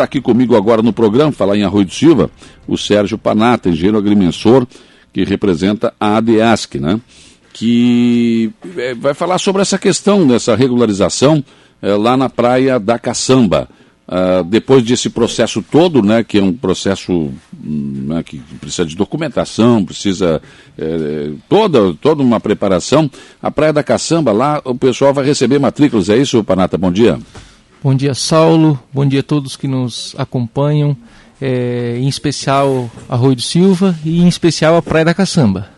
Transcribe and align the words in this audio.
está 0.00 0.04
aqui 0.04 0.20
comigo 0.20 0.56
agora 0.56 0.80
no 0.80 0.92
programa, 0.94 1.30
falar 1.30 1.58
em 1.58 1.62
Arroio 1.62 1.84
do 1.84 1.92
Silva, 1.92 2.30
o 2.66 2.78
Sérgio 2.78 3.18
Panata, 3.18 3.68
engenheiro 3.68 3.98
agrimensor, 3.98 4.66
que 5.12 5.24
representa 5.24 5.92
a 6.00 6.16
ADEASC, 6.16 6.76
né? 6.76 6.98
Que 7.52 8.50
é, 8.78 8.94
vai 8.94 9.12
falar 9.12 9.38
sobre 9.38 9.60
essa 9.60 9.76
questão 9.76 10.26
dessa 10.26 10.56
regularização 10.56 11.44
é, 11.82 11.94
lá 11.94 12.16
na 12.16 12.30
praia 12.30 12.80
da 12.80 12.98
Caçamba. 12.98 13.68
Uh, 14.08 14.42
depois 14.42 14.82
desse 14.82 15.08
processo 15.08 15.62
todo, 15.62 16.02
né, 16.02 16.24
que 16.24 16.36
é 16.38 16.42
um 16.42 16.52
processo 16.52 17.30
né, 17.62 18.24
que 18.24 18.40
precisa 18.60 18.84
de 18.84 18.96
documentação, 18.96 19.84
precisa 19.84 20.42
é, 20.76 21.30
toda, 21.48 21.94
toda 21.94 22.20
uma 22.20 22.40
preparação, 22.40 23.08
a 23.40 23.52
Praia 23.52 23.72
da 23.72 23.84
Caçamba, 23.84 24.32
lá 24.32 24.60
o 24.64 24.74
pessoal 24.74 25.14
vai 25.14 25.24
receber 25.24 25.60
matrículas, 25.60 26.08
é 26.08 26.16
isso, 26.16 26.42
Panata? 26.42 26.76
Bom 26.76 26.90
dia. 26.90 27.20
Bom 27.82 27.94
dia, 27.94 28.12
Saulo. 28.12 28.78
Bom 28.92 29.06
dia 29.06 29.20
a 29.20 29.22
todos 29.22 29.56
que 29.56 29.66
nos 29.66 30.14
acompanham, 30.18 30.94
é, 31.40 31.96
em 31.98 32.08
especial 32.08 32.90
Arroio 33.08 33.36
do 33.36 33.40
Silva 33.40 33.98
e 34.04 34.20
em 34.20 34.28
especial 34.28 34.76
a 34.76 34.82
Praia 34.82 35.06
da 35.06 35.14
Caçamba. 35.14 35.70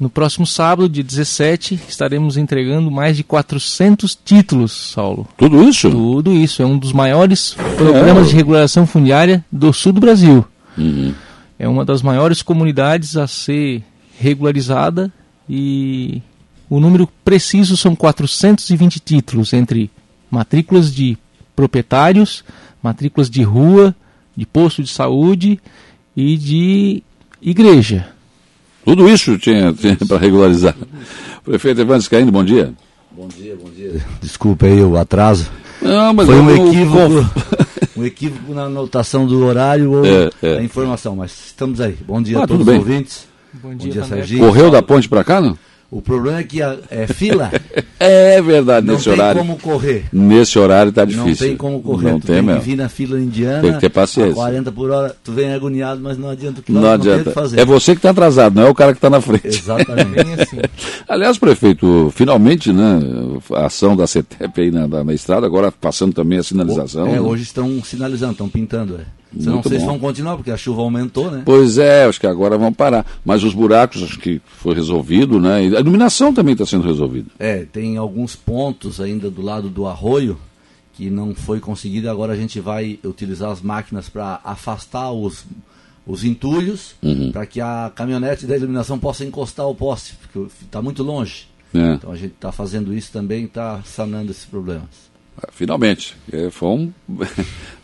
No 0.00 0.08
próximo 0.08 0.46
sábado, 0.46 0.88
dia 0.88 1.04
17, 1.04 1.78
estaremos 1.86 2.38
entregando 2.38 2.90
mais 2.90 3.14
de 3.14 3.22
400 3.22 4.18
títulos, 4.24 4.72
Saulo. 4.72 5.28
Tudo 5.36 5.62
isso? 5.68 5.90
Tudo 5.90 6.32
isso. 6.32 6.62
É 6.62 6.64
um 6.64 6.78
dos 6.78 6.94
maiores 6.94 7.54
programas 7.76 8.28
é. 8.28 8.30
de 8.30 8.36
regulação 8.36 8.86
fundiária 8.86 9.44
do 9.52 9.74
sul 9.74 9.92
do 9.92 10.00
Brasil. 10.00 10.46
Uhum. 10.78 11.12
É 11.58 11.68
uma 11.68 11.84
das 11.84 12.00
maiores 12.00 12.40
comunidades 12.40 13.18
a 13.18 13.26
ser 13.26 13.82
regularizada 14.18 15.12
e 15.46 16.22
o 16.70 16.80
número 16.80 17.06
preciso 17.22 17.76
são 17.76 17.94
420 17.94 18.98
títulos 18.98 19.52
entre 19.52 19.90
matrículas 20.30 20.94
de 20.94 21.16
proprietários, 21.54 22.44
matrículas 22.82 23.30
de 23.30 23.42
rua, 23.42 23.94
de 24.36 24.44
posto 24.44 24.82
de 24.82 24.90
saúde 24.90 25.58
e 26.16 26.36
de 26.36 27.02
igreja. 27.40 28.08
Tudo 28.84 29.08
isso 29.08 29.38
tinha, 29.38 29.72
tinha 29.72 29.96
para 30.06 30.18
regularizar. 30.18 30.76
Prefeito 31.44 31.80
Evandro 31.80 32.08
Caindo, 32.08 32.30
bom 32.30 32.44
dia. 32.44 32.72
Bom 33.10 33.28
dia, 33.28 33.56
bom 33.56 33.70
dia. 33.70 34.04
Desculpa 34.20 34.66
aí 34.66 34.80
o 34.82 34.96
atraso. 34.96 35.50
Não, 35.80 36.12
mas 36.12 36.26
Foi 36.26 36.38
um 36.38 36.68
equívoco, 36.68 37.30
um 37.96 38.04
equívoco 38.04 38.54
na 38.54 38.64
anotação 38.64 39.26
do 39.26 39.44
horário 39.44 39.92
ou 39.92 40.04
é, 40.04 40.30
é. 40.42 40.56
da 40.56 40.62
informação, 40.62 41.16
mas 41.16 41.46
estamos 41.46 41.80
aí. 41.80 41.96
Bom 42.06 42.20
dia 42.20 42.40
ah, 42.40 42.44
a 42.44 42.46
todos 42.46 42.66
os 42.66 42.74
ouvintes. 42.74 43.26
Bom 43.52 43.74
dia, 43.74 43.88
bom 43.88 43.92
dia 43.92 44.04
Serginho. 44.04 44.40
Correu 44.40 44.70
da 44.70 44.82
ponte 44.82 45.08
para 45.08 45.24
cá, 45.24 45.40
não? 45.40 45.56
O 45.90 46.02
problema 46.02 46.40
é 46.40 46.42
que 46.42 46.60
a, 46.60 46.76
é 46.90 47.06
fila. 47.06 47.50
é 48.00 48.42
verdade, 48.42 48.86
nesse 48.86 49.08
horário. 49.08 49.44
Não 49.44 49.46
tem 49.46 49.56
como 49.56 49.78
correr. 49.78 50.04
Nesse 50.12 50.58
horário 50.58 50.90
tá 50.90 51.04
difícil. 51.04 51.28
Não 51.28 51.36
tem 51.36 51.56
como 51.56 51.80
correr. 51.80 52.10
Não 52.10 52.20
tu 52.20 52.26
tem, 52.26 52.36
tem 52.36 52.44
mesmo. 52.44 52.60
que 52.60 52.66
vir 52.66 52.76
na 52.76 52.88
fila 52.88 53.20
indiana. 53.20 53.62
Tem 53.62 53.72
que 53.72 53.80
ter 53.80 53.88
paciência. 53.90 54.34
40 54.34 54.72
por 54.72 54.90
hora, 54.90 55.16
tu 55.22 55.32
vem 55.32 55.52
agoniado, 55.52 56.00
mas 56.02 56.18
não 56.18 56.28
adianta 56.28 56.60
o 56.60 56.62
que 56.62 56.72
não, 56.72 56.90
adianta. 56.90 57.30
fazer. 57.30 57.60
É 57.60 57.64
você 57.64 57.92
que 57.92 57.98
está 57.98 58.10
atrasado, 58.10 58.56
não 58.56 58.66
é 58.66 58.70
o 58.70 58.74
cara 58.74 58.92
que 58.92 58.98
está 58.98 59.08
na 59.08 59.20
frente. 59.20 59.46
Exatamente. 59.46 60.20
assim. 60.42 60.58
Aliás, 61.08 61.38
prefeito, 61.38 62.12
finalmente, 62.14 62.72
né, 62.72 62.98
a 63.52 63.66
ação 63.66 63.96
da 63.96 64.06
CETEP 64.06 64.60
aí 64.60 64.70
na, 64.72 64.88
na, 64.88 65.04
na 65.04 65.14
estrada, 65.14 65.46
agora 65.46 65.70
passando 65.70 66.12
também 66.12 66.38
a 66.38 66.42
sinalização. 66.42 67.06
É, 67.06 67.12
né? 67.12 67.20
hoje 67.20 67.44
estão 67.44 67.82
sinalizando, 67.84 68.32
estão 68.32 68.48
pintando, 68.48 68.96
é. 68.96 69.16
Você 69.34 69.48
não 69.50 69.62
sei 69.62 69.72
bom. 69.72 69.80
se 69.80 69.86
vão 69.86 69.98
continuar, 69.98 70.36
porque 70.36 70.50
a 70.50 70.56
chuva 70.56 70.82
aumentou, 70.82 71.30
né? 71.30 71.42
Pois 71.44 71.78
é, 71.78 72.04
acho 72.04 72.20
que 72.20 72.26
agora 72.26 72.56
vão 72.56 72.72
parar. 72.72 73.04
Mas 73.24 73.42
os 73.42 73.54
buracos, 73.54 74.02
acho 74.02 74.18
que 74.18 74.40
foi 74.46 74.74
resolvido, 74.74 75.40
né? 75.40 75.64
E 75.64 75.76
a 75.76 75.80
iluminação 75.80 76.32
também 76.32 76.52
está 76.52 76.64
sendo 76.64 76.86
resolvida. 76.86 77.28
É, 77.38 77.64
tem 77.64 77.96
alguns 77.96 78.36
pontos 78.36 79.00
ainda 79.00 79.30
do 79.30 79.42
lado 79.42 79.68
do 79.68 79.86
arroio 79.86 80.38
que 80.94 81.10
não 81.10 81.34
foi 81.34 81.60
conseguido. 81.60 82.08
Agora 82.08 82.32
a 82.32 82.36
gente 82.36 82.58
vai 82.60 82.98
utilizar 83.04 83.50
as 83.50 83.60
máquinas 83.60 84.08
para 84.08 84.40
afastar 84.42 85.12
os, 85.12 85.44
os 86.06 86.24
entulhos, 86.24 86.94
uhum. 87.02 87.30
para 87.30 87.44
que 87.44 87.60
a 87.60 87.92
caminhonete 87.94 88.46
da 88.46 88.56
iluminação 88.56 88.98
possa 88.98 89.24
encostar 89.24 89.66
o 89.66 89.74
poste, 89.74 90.14
porque 90.14 90.50
está 90.64 90.80
muito 90.80 91.02
longe. 91.02 91.48
É. 91.74 91.94
Então 91.94 92.10
a 92.10 92.16
gente 92.16 92.32
está 92.32 92.50
fazendo 92.50 92.94
isso 92.94 93.12
também, 93.12 93.44
está 93.44 93.82
sanando 93.84 94.30
esses 94.30 94.46
problemas. 94.46 95.15
Finalmente. 95.52 96.16
É, 96.32 96.50
foi, 96.50 96.68
um, 96.68 96.92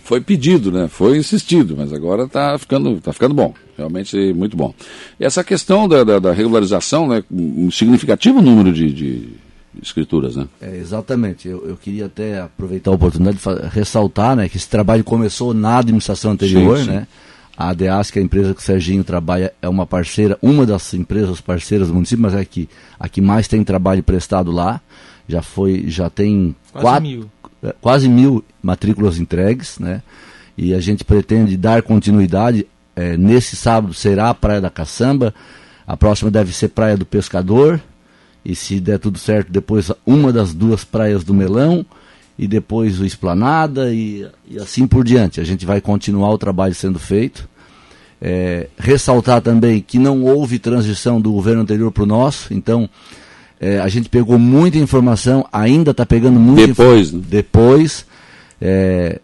foi 0.02 0.20
pedido, 0.20 0.70
né? 0.70 0.88
Foi 0.88 1.16
insistido, 1.16 1.74
mas 1.76 1.92
agora 1.92 2.24
está 2.24 2.58
ficando, 2.58 3.00
tá 3.00 3.12
ficando 3.12 3.34
bom. 3.34 3.54
Realmente 3.76 4.32
muito 4.32 4.56
bom. 4.56 4.74
E 5.18 5.24
essa 5.24 5.42
questão 5.42 5.88
da, 5.88 6.04
da, 6.04 6.18
da, 6.18 6.32
regularização, 6.32 7.08
né? 7.08 7.24
um 7.30 7.70
significativo 7.70 8.40
número 8.42 8.72
de, 8.72 8.92
de 8.92 9.28
escrituras, 9.80 10.36
né? 10.36 10.46
É, 10.60 10.76
exatamente. 10.76 11.48
Eu, 11.48 11.66
eu 11.66 11.76
queria 11.76 12.06
até 12.06 12.40
aproveitar 12.40 12.90
a 12.90 12.94
oportunidade 12.94 13.38
de 13.38 13.68
ressaltar 13.68 14.36
né, 14.36 14.48
que 14.48 14.56
esse 14.56 14.68
trabalho 14.68 15.04
começou 15.04 15.54
na 15.54 15.78
administração 15.78 16.32
anterior, 16.32 16.78
sim, 16.78 16.84
sim. 16.84 16.90
né? 16.90 17.06
A 17.56 17.68
ADEAS, 17.68 18.10
que 18.10 18.18
é 18.18 18.22
a 18.22 18.24
empresa 18.24 18.54
que 18.54 18.60
o 18.60 18.64
Serginho 18.64 19.04
trabalha, 19.04 19.52
é 19.60 19.68
uma 19.68 19.86
parceira, 19.86 20.38
uma 20.40 20.64
das 20.64 20.94
empresas 20.94 21.40
parceiras 21.40 21.88
do 21.88 21.94
município, 21.94 22.22
mas 22.22 22.34
é 22.34 22.44
que, 22.44 22.68
a 22.98 23.08
que 23.08 23.20
mais 23.20 23.46
tem 23.46 23.62
trabalho 23.62 24.02
prestado 24.02 24.50
lá. 24.50 24.80
Já 25.28 25.42
foi, 25.42 25.84
já 25.86 26.10
tem 26.10 26.56
Quase 26.72 26.82
quatro, 26.82 27.02
mil 27.08 27.30
quase 27.80 28.08
mil 28.08 28.44
matrículas 28.62 29.18
entregues, 29.18 29.78
né? 29.78 30.02
E 30.56 30.74
a 30.74 30.80
gente 30.80 31.04
pretende 31.04 31.56
dar 31.56 31.82
continuidade. 31.82 32.66
É, 32.94 33.16
nesse 33.16 33.56
sábado 33.56 33.94
será 33.94 34.28
a 34.28 34.34
Praia 34.34 34.60
da 34.60 34.68
Caçamba, 34.68 35.34
a 35.86 35.96
próxima 35.96 36.30
deve 36.30 36.52
ser 36.52 36.68
Praia 36.68 36.96
do 36.96 37.06
Pescador, 37.06 37.80
e 38.44 38.54
se 38.54 38.78
der 38.80 38.98
tudo 38.98 39.18
certo, 39.18 39.50
depois 39.50 39.90
uma 40.04 40.32
das 40.32 40.52
duas 40.52 40.84
praias 40.84 41.24
do 41.24 41.32
Melão, 41.32 41.86
e 42.38 42.46
depois 42.46 43.00
o 43.00 43.04
Esplanada, 43.06 43.92
e, 43.94 44.26
e 44.46 44.58
assim 44.58 44.86
por 44.86 45.04
diante. 45.04 45.40
A 45.40 45.44
gente 45.44 45.64
vai 45.64 45.80
continuar 45.80 46.30
o 46.30 46.38
trabalho 46.38 46.74
sendo 46.74 46.98
feito. 46.98 47.48
É, 48.20 48.68
ressaltar 48.78 49.40
também 49.40 49.80
que 49.80 49.98
não 49.98 50.22
houve 50.24 50.58
transição 50.58 51.20
do 51.20 51.32
governo 51.32 51.62
anterior 51.62 51.90
para 51.90 52.04
o 52.04 52.06
nosso, 52.06 52.54
então 52.54 52.88
é, 53.62 53.78
a 53.78 53.86
gente 53.86 54.08
pegou 54.08 54.40
muita 54.40 54.76
informação, 54.76 55.46
ainda 55.52 55.92
está 55.92 56.04
pegando 56.04 56.40
muita 56.40 56.66
Depois, 56.66 57.12
né? 57.12 57.22
Depois, 57.28 58.04
é, 58.60 59.20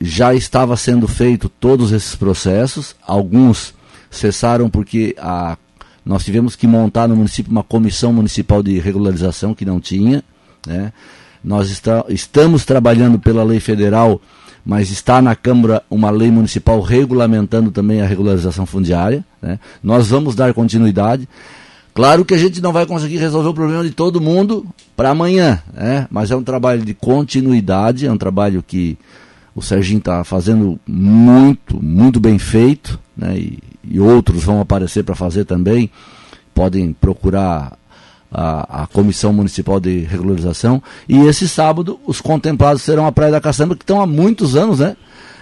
já 0.00 0.34
estava 0.34 0.74
sendo 0.78 1.06
feito 1.06 1.50
todos 1.50 1.92
esses 1.92 2.14
processos, 2.14 2.96
alguns 3.06 3.74
cessaram 4.10 4.70
porque 4.70 5.14
a, 5.18 5.58
nós 6.06 6.24
tivemos 6.24 6.56
que 6.56 6.66
montar 6.66 7.06
no 7.06 7.14
município 7.14 7.52
uma 7.52 7.62
comissão 7.62 8.14
municipal 8.14 8.62
de 8.62 8.78
regularização 8.78 9.54
que 9.54 9.66
não 9.66 9.78
tinha. 9.78 10.24
Né? 10.66 10.90
Nós 11.44 11.68
está, 11.68 12.02
estamos 12.08 12.64
trabalhando 12.64 13.18
pela 13.18 13.44
lei 13.44 13.60
federal, 13.60 14.22
mas 14.64 14.90
está 14.90 15.20
na 15.20 15.36
Câmara 15.36 15.82
uma 15.90 16.08
lei 16.08 16.30
municipal 16.30 16.80
regulamentando 16.80 17.70
também 17.70 18.00
a 18.00 18.06
regularização 18.06 18.64
fundiária. 18.64 19.22
Né? 19.42 19.58
Nós 19.82 20.08
vamos 20.08 20.34
dar 20.34 20.54
continuidade. 20.54 21.28
Claro 21.96 22.26
que 22.26 22.34
a 22.34 22.38
gente 22.38 22.60
não 22.60 22.74
vai 22.74 22.84
conseguir 22.84 23.16
resolver 23.16 23.48
o 23.48 23.54
problema 23.54 23.82
de 23.82 23.90
todo 23.90 24.20
mundo 24.20 24.66
para 24.94 25.08
amanhã, 25.08 25.62
né? 25.72 26.06
mas 26.10 26.30
é 26.30 26.36
um 26.36 26.42
trabalho 26.42 26.84
de 26.84 26.92
continuidade, 26.92 28.04
é 28.04 28.12
um 28.12 28.18
trabalho 28.18 28.62
que 28.62 28.98
o 29.54 29.62
Serginho 29.62 30.00
está 30.00 30.22
fazendo 30.22 30.78
muito, 30.86 31.82
muito 31.82 32.20
bem 32.20 32.38
feito, 32.38 33.00
né? 33.16 33.38
e, 33.38 33.58
e 33.82 33.98
outros 33.98 34.44
vão 34.44 34.60
aparecer 34.60 35.04
para 35.04 35.14
fazer 35.14 35.46
também. 35.46 35.90
Podem 36.54 36.92
procurar 36.92 37.78
a, 38.30 38.82
a, 38.82 38.86
Comissão 38.86 39.32
Municipal 39.32 39.80
de 39.80 40.00
Regularização. 40.00 40.82
E 41.08 41.20
esse 41.20 41.48
sábado, 41.48 41.98
os 42.06 42.20
contemplados 42.20 42.82
serão 42.82 43.06
a 43.06 43.12
Praia 43.12 43.32
da 43.32 43.40
Caçamba, 43.40 43.74
que 43.74 43.84
estão 43.84 44.02
há 44.02 44.06
muitos 44.06 44.54
anos 44.54 44.80
né? 44.80 44.98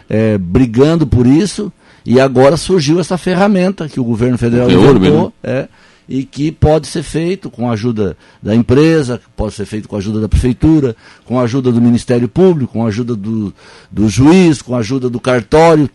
É, 0.08 0.38
brigando 0.38 1.04
por 1.04 1.26
isso. 1.26 1.72
E 2.06 2.20
agora 2.20 2.56
surgiu 2.56 3.00
essa 3.00 3.18
ferramenta 3.18 3.88
que 3.88 3.98
o 3.98 4.04
governo 4.04 4.38
federal 4.38 4.70
inventou. 4.70 5.32
É, 5.42 5.66
e 6.08 6.24
que 6.24 6.52
pode 6.52 6.86
ser 6.86 7.02
feito 7.02 7.50
com 7.50 7.68
a 7.68 7.72
ajuda 7.72 8.16
da 8.42 8.54
empresa, 8.54 9.20
pode 9.36 9.54
ser 9.54 9.64
feito 9.64 9.88
com 9.88 9.96
a 9.96 9.98
ajuda 9.98 10.20
da 10.20 10.28
prefeitura, 10.28 10.94
com 11.24 11.38
a 11.38 11.42
ajuda 11.42 11.72
do 11.72 11.80
Ministério 11.80 12.28
Público, 12.28 12.74
com 12.74 12.84
a 12.84 12.88
ajuda 12.88 13.14
do, 13.14 13.52
do 13.90 14.08
juiz, 14.08 14.60
com 14.60 14.74
a 14.74 14.78
ajuda 14.78 15.08
do 15.08 15.18
cartório. 15.18 15.88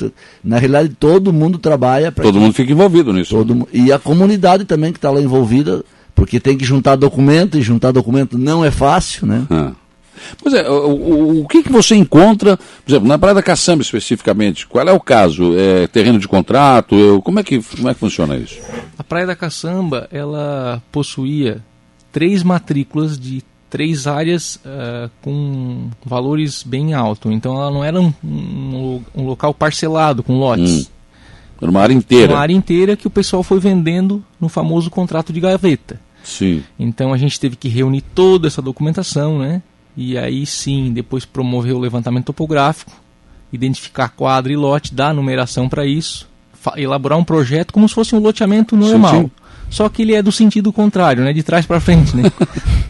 Na 0.44 0.57
realidade, 0.57 0.95
todo 1.00 1.34
mundo 1.34 1.57
trabalha 1.57 2.12
para. 2.12 2.24
Todo 2.24 2.36
que, 2.36 2.39
mundo 2.39 2.54
fica 2.54 2.72
envolvido 2.72 3.13
nisso. 3.13 3.31
Todo, 3.31 3.68
e 3.72 3.92
a 3.92 4.00
comunidade 4.00 4.66
também 4.66 4.92
que 4.92 4.98
está 4.98 5.12
lá 5.12 5.22
envolvida, 5.22 5.84
porque 6.16 6.39
tem 6.39 6.57
que 6.57 6.66
juntar 6.66 6.95
documento, 6.95 7.57
e 7.57 7.62
juntar 7.62 7.92
documento 7.92 8.38
não 8.38 8.63
é 8.66 8.72
fácil, 8.72 9.28
né? 9.28 9.45
Ah. 9.50 9.72
Pois 10.42 10.54
é, 10.54 10.69
o, 10.69 10.74
o, 10.74 11.42
o, 11.42 11.48
que, 11.48 11.63
que 11.63 11.71
você 11.71 11.95
encontra, 11.95 12.57
por 12.57 12.92
exemplo, 12.92 13.07
na 13.07 13.18
Praia 13.18 13.36
da 13.36 13.44
Caçamba 13.44 13.81
especificamente, 13.81 14.68
qual 14.68 14.88
é 14.88 14.92
o 14.92 15.00
caso? 15.00 15.57
É 15.57 15.88
terreno 15.88 16.19
de 16.19 16.27
contrato? 16.27 17.21
Como 17.24 17.39
é 17.39 17.44
que, 17.44 17.62
como 17.62 17.89
é 17.89 17.94
que 17.94 18.00
funciona 18.00 18.38
isso? 18.38 18.60
A 18.98 19.04
Praia 19.04 19.25
da 19.25 19.36
Caçamba, 19.36 20.07
ela 20.12 20.81
possuía 20.92 21.63
três 22.12 22.44
matrículas 22.44 23.19
de 23.19 23.44
três 23.69 24.07
áreas 24.07 24.56
uh, 24.56 25.10
com 25.21 25.89
valores 26.04 26.63
bem 26.63 26.94
altos. 26.94 27.31
Então 27.31 27.56
ela 27.56 27.72
não 27.72 27.83
era 27.83 28.01
um, 28.01 28.12
um, 28.24 29.04
um 29.15 29.24
local 29.25 29.54
parcelado 29.54 30.24
com 30.24 30.38
lotes. 30.38 30.88
Hum. 30.88 30.92
Era 31.62 31.72
uma 31.72 31.81
área 31.81 31.94
inteira. 31.94 32.33
Uma 32.33 32.39
área 32.39 32.54
inteira 32.54 32.95
que 32.95 33.07
o 33.07 33.12
pessoal 33.12 33.44
foi 33.44 33.60
vendendo 33.60 34.24
no 34.39 34.50
famoso 34.50 34.89
contrato 34.89 35.31
de 35.31 35.39
gaveta. 35.39 36.00
Sim. 36.24 36.63
Então 36.80 37.13
a 37.13 37.18
gente 37.18 37.39
teve 37.39 37.56
que 37.56 37.68
reunir 37.68 38.01
toda 38.01 38.48
essa 38.48 38.62
documentação, 38.62 39.39
né? 39.39 39.62
E 40.01 40.18
aí 40.18 40.46
sim 40.46 40.94
depois 40.94 41.25
promoveu 41.25 41.75
o 41.75 41.80
levantamento 41.80 42.28
topográfico 42.28 42.90
identificar 43.51 44.10
quadra 44.10 44.54
e 44.54 44.56
lote, 44.56 44.94
dar 44.94 45.13
numeração 45.13 45.68
para 45.68 45.86
isso, 45.86 46.30
elaborar 46.78 47.18
um 47.18 47.24
projeto 47.24 47.74
como 47.74 47.88
se 47.88 47.96
fosse 47.96 48.16
um 48.16 48.19
loteamento 48.19 48.78
normal. 48.78 49.13
Sim, 49.13 49.22
sim. 49.24 49.31
Só 49.69 49.90
que 49.90 50.01
ele 50.01 50.13
é 50.13 50.22
do 50.22 50.31
sentido 50.31 50.72
contrário, 50.72 51.24
né? 51.24 51.34
De 51.34 51.44
trás 51.44 51.66
para 51.66 51.80
frente, 51.80 52.16
né? 52.16 52.24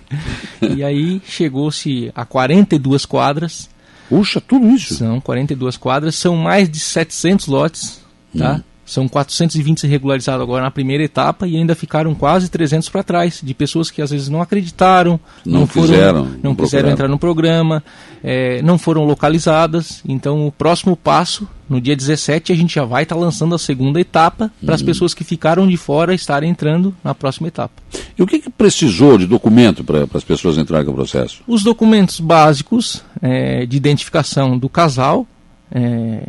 e 0.75 0.83
aí 0.83 1.21
chegou-se 1.25 2.11
a 2.15 2.25
42 2.25 3.05
quadras. 3.05 3.69
Puxa, 4.07 4.39
tudo 4.39 4.67
isso? 4.69 4.95
São 4.95 5.19
42 5.19 5.77
quadras, 5.77 6.15
são 6.15 6.35
mais 6.35 6.69
de 6.69 6.79
700 6.79 7.47
lotes, 7.47 8.01
tá? 8.37 8.55
Hum. 8.55 8.63
São 8.89 9.07
420 9.07 9.85
regularizados 9.85 10.41
agora 10.41 10.63
na 10.63 10.71
primeira 10.71 11.03
etapa 11.03 11.47
e 11.47 11.55
ainda 11.55 11.75
ficaram 11.75 12.15
quase 12.15 12.49
300 12.49 12.89
para 12.89 13.03
trás, 13.03 13.39
de 13.43 13.53
pessoas 13.53 13.91
que 13.91 14.01
às 14.01 14.09
vezes 14.09 14.29
não 14.29 14.41
acreditaram, 14.41 15.19
não, 15.45 15.59
não 15.59 15.67
foram, 15.67 15.87
quiseram, 15.87 16.27
não 16.41 16.55
quiseram 16.55 16.89
entrar 16.89 17.07
no 17.07 17.19
programa, 17.19 17.83
é, 18.23 18.63
não 18.63 18.79
foram 18.79 19.05
localizadas. 19.05 20.01
Então 20.09 20.47
o 20.47 20.51
próximo 20.51 20.97
passo, 20.97 21.47
no 21.69 21.79
dia 21.79 21.95
17, 21.95 22.51
a 22.51 22.55
gente 22.55 22.73
já 22.73 22.83
vai 22.83 23.03
estar 23.03 23.13
tá 23.13 23.21
lançando 23.21 23.53
a 23.53 23.59
segunda 23.59 24.01
etapa 24.01 24.51
para 24.65 24.73
as 24.73 24.81
hum. 24.81 24.85
pessoas 24.85 25.13
que 25.13 25.23
ficaram 25.23 25.67
de 25.67 25.77
fora 25.77 26.15
estarem 26.15 26.49
entrando 26.49 26.91
na 27.03 27.13
próxima 27.13 27.47
etapa. 27.47 27.83
E 28.17 28.23
o 28.23 28.25
que, 28.25 28.39
que 28.39 28.49
precisou 28.49 29.19
de 29.19 29.27
documento 29.27 29.83
para 29.83 30.07
as 30.15 30.23
pessoas 30.23 30.57
entrarem 30.57 30.87
no 30.87 30.95
processo? 30.95 31.43
Os 31.45 31.61
documentos 31.61 32.19
básicos 32.19 33.03
é, 33.21 33.67
de 33.67 33.77
identificação 33.77 34.57
do 34.57 34.67
casal 34.67 35.27
é, 35.71 36.27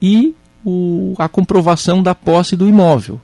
e 0.00 0.34
o, 0.68 1.14
a 1.16 1.28
comprovação 1.28 2.02
da 2.02 2.12
posse 2.12 2.56
do 2.56 2.68
imóvel, 2.68 3.20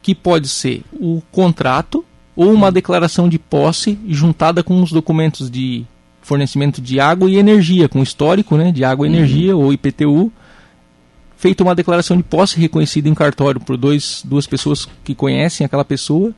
que 0.00 0.14
pode 0.14 0.48
ser 0.48 0.82
o 0.94 1.22
contrato 1.30 2.02
ou 2.34 2.50
uma 2.50 2.72
declaração 2.72 3.28
de 3.28 3.38
posse 3.38 3.98
juntada 4.08 4.62
com 4.62 4.82
os 4.82 4.90
documentos 4.90 5.50
de 5.50 5.84
fornecimento 6.22 6.80
de 6.80 6.98
água 6.98 7.30
e 7.30 7.36
energia, 7.36 7.86
com 7.86 8.02
histórico 8.02 8.56
né, 8.56 8.72
de 8.72 8.82
água 8.82 9.06
e 9.06 9.10
uhum. 9.10 9.16
energia 9.16 9.54
ou 9.54 9.72
IPTU, 9.74 10.32
feita 11.36 11.62
uma 11.62 11.74
declaração 11.74 12.16
de 12.16 12.22
posse 12.22 12.58
reconhecida 12.58 13.10
em 13.10 13.14
cartório 13.14 13.60
por 13.60 13.76
dois, 13.76 14.22
duas 14.24 14.46
pessoas 14.46 14.88
que 15.04 15.14
conhecem 15.14 15.66
aquela 15.66 15.84
pessoa, 15.84 16.32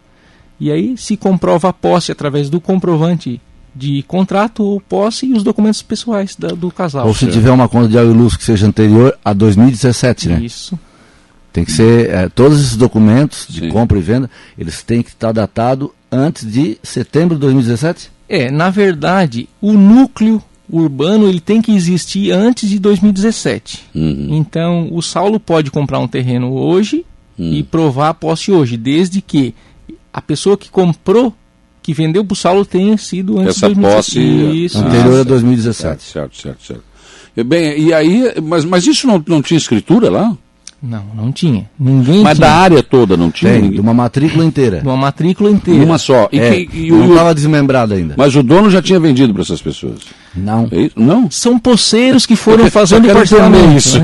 e 0.58 0.72
aí 0.72 0.96
se 0.96 1.16
comprova 1.16 1.68
a 1.68 1.72
posse 1.72 2.10
através 2.10 2.50
do 2.50 2.60
comprovante 2.60 3.40
de 3.78 4.02
contrato 4.02 4.64
ou 4.64 4.80
posse 4.80 5.26
e 5.26 5.32
os 5.32 5.44
documentos 5.44 5.80
pessoais 5.82 6.34
da, 6.34 6.48
do 6.48 6.70
casal. 6.70 7.06
Ou 7.06 7.14
se 7.14 7.20
certo. 7.20 7.34
tiver 7.34 7.52
uma 7.52 7.68
conta 7.68 7.88
de 7.88 7.96
água 7.96 8.12
e 8.12 8.16
luz 8.16 8.36
que 8.36 8.44
seja 8.44 8.66
anterior 8.66 9.16
a 9.24 9.32
2017, 9.32 10.28
né? 10.28 10.40
Isso. 10.42 10.78
Tem 11.52 11.64
que 11.64 11.70
ser, 11.70 12.10
é, 12.10 12.28
todos 12.28 12.60
esses 12.60 12.76
documentos 12.76 13.46
de 13.48 13.60
Sim. 13.60 13.68
compra 13.68 13.96
e 13.96 14.02
venda, 14.02 14.28
eles 14.58 14.82
têm 14.82 15.02
que 15.02 15.10
estar 15.10 15.32
datados 15.32 15.90
antes 16.10 16.50
de 16.50 16.76
setembro 16.82 17.36
de 17.36 17.40
2017? 17.42 18.10
É, 18.28 18.50
na 18.50 18.68
verdade, 18.68 19.48
o 19.60 19.72
núcleo 19.72 20.42
urbano 20.70 21.28
ele 21.28 21.40
tem 21.40 21.62
que 21.62 21.74
existir 21.74 22.32
antes 22.32 22.68
de 22.68 22.78
2017. 22.78 23.84
Uhum. 23.94 24.28
Então, 24.32 24.88
o 24.90 25.00
Saulo 25.00 25.38
pode 25.38 25.70
comprar 25.70 26.00
um 26.00 26.08
terreno 26.08 26.52
hoje 26.52 27.06
uhum. 27.38 27.52
e 27.54 27.62
provar 27.62 28.10
a 28.10 28.14
posse 28.14 28.50
hoje, 28.50 28.76
desde 28.76 29.22
que 29.22 29.54
a 30.12 30.20
pessoa 30.20 30.58
que 30.58 30.68
comprou 30.68 31.32
que 31.88 31.94
vendeu 31.94 32.22
para 32.22 32.34
o 32.34 32.36
Saulo 32.36 32.66
tenha 32.66 32.98
sido 32.98 33.38
antes 33.38 33.56
Essa 33.56 33.68
de 33.70 33.76
2017. 33.76 33.96
posse 33.96 34.64
isso. 34.64 34.78
anterior 34.78 35.20
a 35.20 35.22
2017. 35.22 36.02
Certo, 36.02 36.36
certo, 36.36 36.62
certo. 36.62 36.82
E, 37.34 37.42
bem, 37.42 37.80
e 37.80 37.94
aí, 37.94 38.34
mas, 38.42 38.62
mas 38.66 38.86
isso 38.86 39.06
não, 39.06 39.24
não 39.26 39.40
tinha 39.40 39.56
escritura 39.56 40.10
lá? 40.10 40.36
Não, 40.82 41.02
não 41.14 41.32
tinha. 41.32 41.68
Ninguém 41.80 42.22
Mas 42.22 42.36
tinha. 42.36 42.46
da 42.46 42.54
área 42.54 42.82
toda 42.82 43.16
não 43.16 43.30
tinha? 43.30 43.52
Tem, 43.52 43.70
de 43.70 43.80
uma 43.80 43.94
matrícula 43.94 44.44
inteira. 44.44 44.80
De 44.80 44.86
uma 44.86 44.98
matrícula 44.98 45.50
inteira. 45.50 45.82
Uma 45.82 45.96
só. 45.96 46.28
E, 46.30 46.38
é, 46.38 46.66
que, 46.66 46.76
e 46.76 46.90
não 46.90 47.08
estava 47.08 47.34
desmembrado 47.34 47.94
ainda. 47.94 48.14
Mas 48.18 48.36
o 48.36 48.42
dono 48.42 48.70
já 48.70 48.82
tinha 48.82 49.00
vendido 49.00 49.32
para 49.32 49.42
essas 49.42 49.62
pessoas? 49.62 50.00
Não. 50.36 50.68
É 50.70 50.90
não? 50.94 51.30
São 51.30 51.58
poceiros 51.58 52.26
que 52.26 52.36
foram 52.36 52.70
fazendo 52.70 53.08
parcelamento. 53.08 53.78
Isso. 53.78 53.98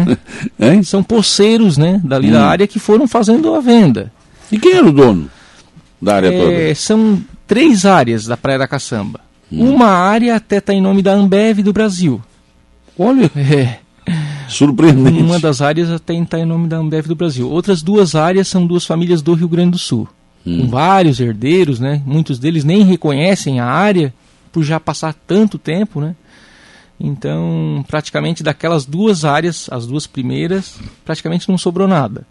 Né? 0.58 0.80
São 0.82 1.02
poceiros, 1.02 1.76
né, 1.76 2.00
dali 2.02 2.28
hum. 2.28 2.32
da 2.32 2.46
área 2.46 2.66
que 2.66 2.78
foram 2.78 3.06
fazendo 3.06 3.54
a 3.54 3.60
venda. 3.60 4.10
E 4.50 4.58
quem 4.58 4.72
era 4.72 4.86
o 4.86 4.92
dono 4.92 5.30
da 6.00 6.16
área 6.16 6.28
é, 6.28 6.38
toda? 6.38 6.74
São 6.74 7.22
três 7.46 7.84
áreas 7.84 8.26
da 8.26 8.36
Praia 8.36 8.58
da 8.58 8.68
Caçamba. 8.68 9.20
Hum. 9.52 9.74
Uma 9.74 9.88
área 9.88 10.36
até 10.36 10.58
está 10.58 10.72
em 10.72 10.80
nome 10.80 11.02
da 11.02 11.12
Ambev 11.12 11.60
do 11.60 11.72
Brasil. 11.72 12.22
Olha, 12.98 13.30
é. 13.36 13.78
surpreendente. 14.48 15.22
Uma 15.22 15.38
das 15.38 15.60
áreas 15.60 15.90
até 15.90 16.14
está 16.14 16.38
em 16.38 16.44
nome 16.44 16.68
da 16.68 16.76
Ambev 16.76 17.06
do 17.06 17.14
Brasil. 17.14 17.48
Outras 17.50 17.82
duas 17.82 18.14
áreas 18.14 18.48
são 18.48 18.66
duas 18.66 18.84
famílias 18.84 19.22
do 19.22 19.34
Rio 19.34 19.48
Grande 19.48 19.72
do 19.72 19.78
Sul. 19.78 20.08
Hum. 20.46 20.62
Com 20.62 20.68
vários 20.68 21.20
herdeiros, 21.20 21.80
né? 21.80 22.02
Muitos 22.04 22.38
deles 22.38 22.64
nem 22.64 22.82
reconhecem 22.82 23.60
a 23.60 23.66
área 23.66 24.12
por 24.52 24.62
já 24.62 24.78
passar 24.78 25.14
tanto 25.26 25.58
tempo, 25.58 26.00
né? 26.00 26.14
Então, 26.98 27.84
praticamente 27.88 28.42
daquelas 28.42 28.86
duas 28.86 29.24
áreas, 29.24 29.68
as 29.70 29.86
duas 29.86 30.06
primeiras, 30.06 30.78
praticamente 31.04 31.48
não 31.48 31.58
sobrou 31.58 31.88
nada. 31.88 32.24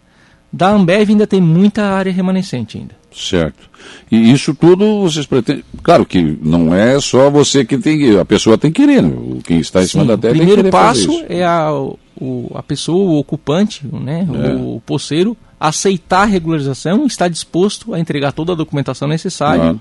Da 0.50 0.70
Ambev 0.70 1.10
ainda 1.10 1.26
tem 1.26 1.40
muita 1.40 1.84
área 1.84 2.12
remanescente 2.12 2.78
ainda. 2.78 2.94
Certo. 3.14 3.70
E 4.10 4.32
isso 4.32 4.54
tudo 4.54 5.02
vocês 5.02 5.26
pretendem. 5.26 5.64
Claro 5.82 6.04
que 6.04 6.38
não 6.42 6.74
é 6.74 7.00
só 7.00 7.30
você 7.30 7.64
que 7.64 7.78
tem 7.78 7.98
que. 7.98 8.18
A 8.18 8.24
pessoa 8.24 8.58
tem 8.58 8.72
que 8.72 8.82
querer, 8.82 9.02
né? 9.02 9.12
quem 9.44 9.60
está 9.60 9.82
em 9.82 9.86
cima 9.86 10.02
Sim, 10.02 10.08
da 10.08 10.18
terra. 10.18 10.34
O 10.34 10.36
primeiro 10.36 10.70
passo 10.70 11.24
é 11.28 11.44
a, 11.44 11.70
o, 11.72 12.50
a 12.54 12.62
pessoa, 12.62 13.04
o 13.04 13.18
ocupante, 13.18 13.86
né? 13.86 14.26
É. 14.32 14.54
o 14.54 14.82
poceiro, 14.84 15.36
aceitar 15.58 16.22
a 16.22 16.26
regularização, 16.26 17.06
estar 17.06 17.28
disposto 17.28 17.94
a 17.94 18.00
entregar 18.00 18.32
toda 18.32 18.52
a 18.52 18.56
documentação 18.56 19.06
necessária 19.06 19.60
claro. 19.60 19.80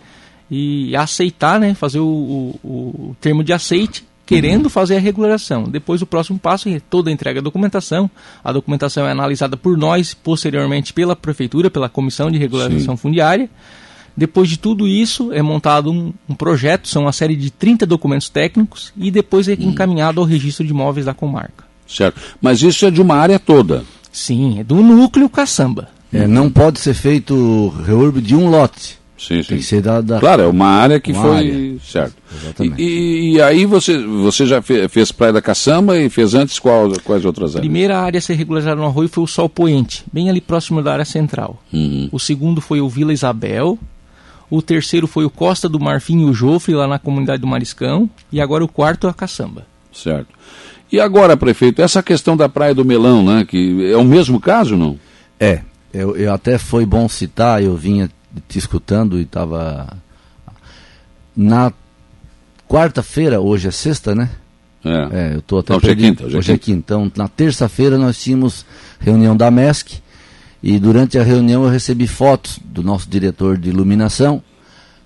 e 0.50 0.96
aceitar, 0.96 1.60
né? 1.60 1.74
fazer 1.74 2.00
o, 2.00 2.56
o, 2.64 2.68
o 2.68 3.16
termo 3.20 3.44
de 3.44 3.52
aceite 3.52 4.04
querendo 4.26 4.66
uhum. 4.66 4.70
fazer 4.70 4.98
a 4.98 5.00
regularização. 5.00 5.64
Depois 5.64 6.02
o 6.02 6.06
próximo 6.06 6.40
passo 6.40 6.70
é 6.70 6.80
toda 6.80 7.10
a 7.10 7.14
entrega 7.14 7.42
da 7.42 7.46
documentação. 7.46 8.10
A 8.44 8.52
documentação 8.52 9.06
é 9.08 9.12
analisada 9.12 9.58
por 9.58 9.78
nós, 9.78 10.14
posteriormente 10.14 10.94
pela 10.94 11.16
prefeitura, 11.16 11.70
pela 11.70 11.90
comissão 11.90 12.32
de 12.32 12.38
regularização 12.38 12.96
Sim. 12.96 13.02
fundiária. 13.02 13.50
Depois 14.16 14.48
de 14.48 14.58
tudo 14.58 14.88
isso, 14.88 15.34
é 15.34 15.42
montado 15.42 15.92
um, 15.92 16.14
um, 16.30 16.36
projeto, 16.36 16.88
são 16.88 17.04
uma 17.04 17.12
série 17.12 17.36
de 17.36 17.50
30 17.50 17.86
documentos 17.86 18.30
técnicos 18.30 18.94
e 18.96 19.10
depois 19.10 19.48
é 19.48 19.54
uhum. 19.54 19.70
encaminhado 19.70 20.22
ao 20.22 20.26
registro 20.26 20.64
de 20.64 20.72
imóveis 20.72 21.06
da 21.06 21.14
comarca. 21.14 21.66
Certo. 21.88 22.20
Mas 22.40 22.62
isso 22.62 22.86
é 22.86 22.92
de 22.92 23.02
uma 23.02 23.16
área 23.16 23.40
toda? 23.40 23.84
Sim, 24.12 24.60
é 24.60 24.64
do 24.64 24.76
núcleo 24.76 25.28
caçamba. 25.28 25.90
É, 26.12 26.28
não 26.28 26.50
pode 26.50 26.80
ser 26.80 26.94
feito 26.94 27.70
reurb 27.86 28.22
de 28.22 28.36
um 28.36 28.50
lote. 28.50 29.00
Sim, 29.18 29.42
sim. 29.42 29.50
Tem 29.50 29.58
que 29.60 29.64
ser 29.64 29.82
da, 29.82 30.02
da... 30.02 30.20
Claro, 30.20 30.44
é 30.44 30.48
uma 30.48 30.68
área 30.68 31.00
que 31.00 31.12
uma 31.12 31.22
foi. 31.22 31.36
Área. 31.38 31.80
Certo. 31.84 32.16
Exatamente. 32.36 32.82
E, 32.82 33.34
e, 33.34 33.42
aí 33.42 33.66
você, 33.66 33.98
você 33.98 34.46
já 34.46 34.62
fez, 34.62 34.92
fez 34.92 35.12
Praia 35.12 35.34
da 35.34 35.42
Caçamba 35.42 35.98
e 35.98 36.10
fez 36.10 36.34
antes 36.34 36.60
qual, 36.60 36.92
quais 37.04 37.24
outras 37.24 37.52
áreas? 37.52 37.58
A 37.58 37.62
primeira 37.62 38.00
área 38.00 38.18
a 38.18 38.22
ser 38.22 38.34
regularizada 38.34 38.76
no 38.76 38.86
arroio 38.86 39.08
foi 39.08 39.24
o 39.24 39.28
Sol 39.28 39.48
Poente, 39.48 40.04
bem 40.12 40.30
ali 40.30 40.42
próximo 40.42 40.82
da 40.82 40.92
área 40.94 41.06
central. 41.06 41.62
Uhum. 41.72 42.10
O 42.12 42.20
segundo 42.20 42.60
foi 42.60 42.82
o 42.82 42.90
Vila 42.90 43.14
Isabel. 43.14 43.78
O 44.50 44.62
terceiro 44.62 45.08
foi 45.08 45.26
o 45.26 45.30
Costa 45.30 45.70
do 45.70 45.80
Marfim 45.80 46.22
e 46.22 46.26
o 46.26 46.34
Jofre, 46.34 46.76
lá 46.76 46.88
na 46.88 47.00
comunidade 47.00 47.42
do 47.42 47.48
Mariscão. 47.48 48.10
E 48.32 48.42
agora 48.42 48.64
o 48.64 48.68
quarto 48.68 49.08
é 49.08 49.10
a 49.10 49.14
Caçamba. 49.14 49.66
Certo. 49.92 50.28
E 50.92 51.00
agora, 51.00 51.36
prefeito, 51.36 51.82
essa 51.82 52.04
questão 52.04 52.38
da 52.38 52.48
Praia 52.48 52.76
do 52.76 52.86
Melão, 52.86 53.24
né? 53.24 53.46
Que 53.48 53.92
é 53.92 53.98
o 53.98 54.04
mesmo 54.04 54.40
caso, 54.40 54.78
não? 54.78 55.00
É. 55.40 55.62
Eu, 55.92 56.16
eu 56.16 56.34
até 56.34 56.58
foi 56.58 56.86
bom 56.86 57.08
citar, 57.08 57.64
eu 57.64 57.76
vinha 57.76 58.10
te 58.48 58.58
escutando 58.58 59.20
e 59.20 59.24
estava. 59.24 59.98
Na 61.36 61.74
quarta-feira, 62.68 63.42
hoje 63.42 63.68
é 63.68 63.72
sexta, 63.72 64.14
né? 64.14 64.30
É. 64.84 64.90
é 65.12 65.34
eu 65.34 65.40
estou 65.40 65.60
até. 65.60 65.74
Não, 65.74 65.78
hoje 65.78 65.92
é 65.92 65.96
quinta. 65.96 66.26
Hoje, 66.26 66.36
é 66.36 66.40
hoje 66.40 66.52
é 66.52 66.58
quinta. 66.58 66.80
Então, 66.80 67.12
na 67.16 67.28
terça-feira 67.28 67.98
nós 67.98 68.22
tínhamos 68.22 68.66
reunião 69.00 69.36
da 69.36 69.50
MESC 69.50 70.02
e 70.62 70.80
durante 70.80 71.18
a 71.18 71.24
reunião 71.24 71.64
eu 71.64 71.70
recebi 71.70 72.08
fotos 72.08 72.60
do 72.64 72.82
nosso 72.82 73.10
diretor 73.10 73.58
de 73.58 73.70
iluminação 73.70 74.42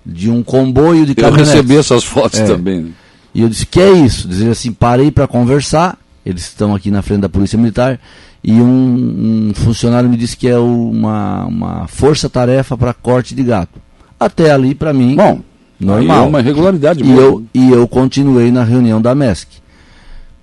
de 0.06 0.30
um 0.30 0.42
comboio 0.42 1.04
de 1.04 1.14
caminhonetes. 1.14 1.48
Eu 1.50 1.56
recebi 1.56 1.76
essas 1.76 2.04
fotos 2.04 2.40
é. 2.40 2.46
também. 2.46 2.82
Né? 2.82 2.90
E 3.34 3.42
eu 3.42 3.48
disse, 3.48 3.66
que 3.66 3.80
é 3.80 3.92
isso? 3.92 4.26
Dizer 4.26 4.50
assim, 4.50 4.72
parei 4.72 5.10
para 5.10 5.26
conversar, 5.26 5.98
eles 6.24 6.42
estão 6.42 6.74
aqui 6.74 6.90
na 6.90 7.02
frente 7.02 7.20
da 7.20 7.28
Polícia 7.28 7.58
Militar, 7.58 8.00
e 8.42 8.52
um, 8.52 9.50
um 9.50 9.54
funcionário 9.54 10.08
me 10.08 10.16
disse 10.16 10.36
que 10.36 10.48
é 10.48 10.58
uma, 10.58 11.44
uma 11.46 11.86
força-tarefa 11.88 12.76
para 12.76 12.94
corte 12.94 13.34
de 13.34 13.42
gato. 13.42 13.80
Até 14.18 14.50
ali, 14.50 14.74
para 14.74 14.92
mim, 14.92 15.16
Bom, 15.16 15.40
normal. 15.78 16.24
É 16.24 16.28
uma 16.28 16.40
irregularidade. 16.40 17.02
E 17.02 17.10
eu, 17.10 17.44
e 17.52 17.70
eu 17.70 17.86
continuei 17.86 18.50
na 18.50 18.64
reunião 18.64 19.00
da 19.00 19.14
MESC. 19.14 19.48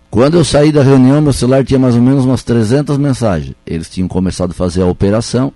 Quando 0.10 0.36
eu 0.36 0.46
saí 0.46 0.72
da 0.72 0.82
reunião, 0.82 1.22
meu 1.22 1.34
celular 1.34 1.66
tinha 1.66 1.80
mais 1.80 1.96
ou 1.96 2.02
menos 2.02 2.26
umas 2.26 2.44
300 2.44 2.98
mensagens. 2.98 3.54
Eles 3.66 3.90
tinham 3.90 4.08
começado 4.08 4.52
a 4.52 4.54
fazer 4.54 4.82
a 4.82 4.88
operação 4.88 5.52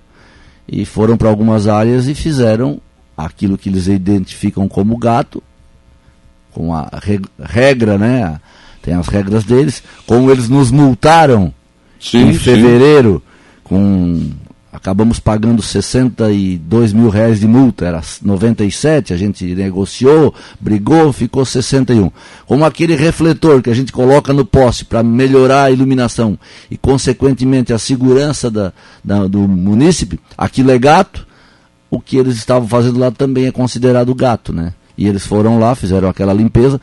e 0.67 0.85
foram 0.85 1.15
para 1.15 1.29
algumas 1.29 1.67
áreas 1.67 2.07
e 2.07 2.15
fizeram 2.15 2.81
aquilo 3.15 3.57
que 3.57 3.69
eles 3.69 3.87
identificam 3.87 4.67
como 4.67 4.97
gato, 4.97 5.41
com 6.51 6.73
a 6.73 6.89
regra, 7.41 7.97
né? 7.97 8.39
Tem 8.81 8.93
as 8.93 9.07
regras 9.07 9.43
deles. 9.43 9.83
Como 10.05 10.29
eles 10.29 10.49
nos 10.49 10.71
multaram 10.71 11.53
sim, 11.99 12.29
em 12.29 12.33
fevereiro 12.33 13.21
sim. 13.25 13.61
com 13.63 14.31
acabamos 14.71 15.19
pagando 15.19 15.61
62 15.61 16.93
mil 16.93 17.09
reais 17.09 17.39
de 17.39 17.47
multa, 17.47 17.85
era 17.85 18.01
97, 18.21 19.13
a 19.13 19.17
gente 19.17 19.43
negociou, 19.55 20.33
brigou, 20.59 21.11
ficou 21.11 21.43
61. 21.43 22.11
Como 22.45 22.63
aquele 22.63 22.95
refletor 22.95 23.61
que 23.61 23.69
a 23.69 23.73
gente 23.73 23.91
coloca 23.91 24.31
no 24.31 24.45
poste 24.45 24.85
para 24.85 25.03
melhorar 25.03 25.63
a 25.63 25.71
iluminação 25.71 26.37
e, 26.69 26.77
consequentemente, 26.77 27.73
a 27.73 27.79
segurança 27.79 28.49
da, 28.49 28.71
da, 29.03 29.27
do 29.27 29.39
munícipe, 29.39 30.19
aquilo 30.37 30.71
é 30.71 30.77
gato, 30.77 31.27
o 31.89 31.99
que 31.99 32.17
eles 32.17 32.35
estavam 32.35 32.67
fazendo 32.67 32.99
lá 32.99 33.11
também 33.11 33.47
é 33.47 33.51
considerado 33.51 34.13
gato, 34.13 34.53
né? 34.53 34.73
E 34.97 35.07
eles 35.07 35.25
foram 35.25 35.59
lá, 35.59 35.73
fizeram 35.75 36.09
aquela 36.09 36.33
limpeza. 36.33 36.79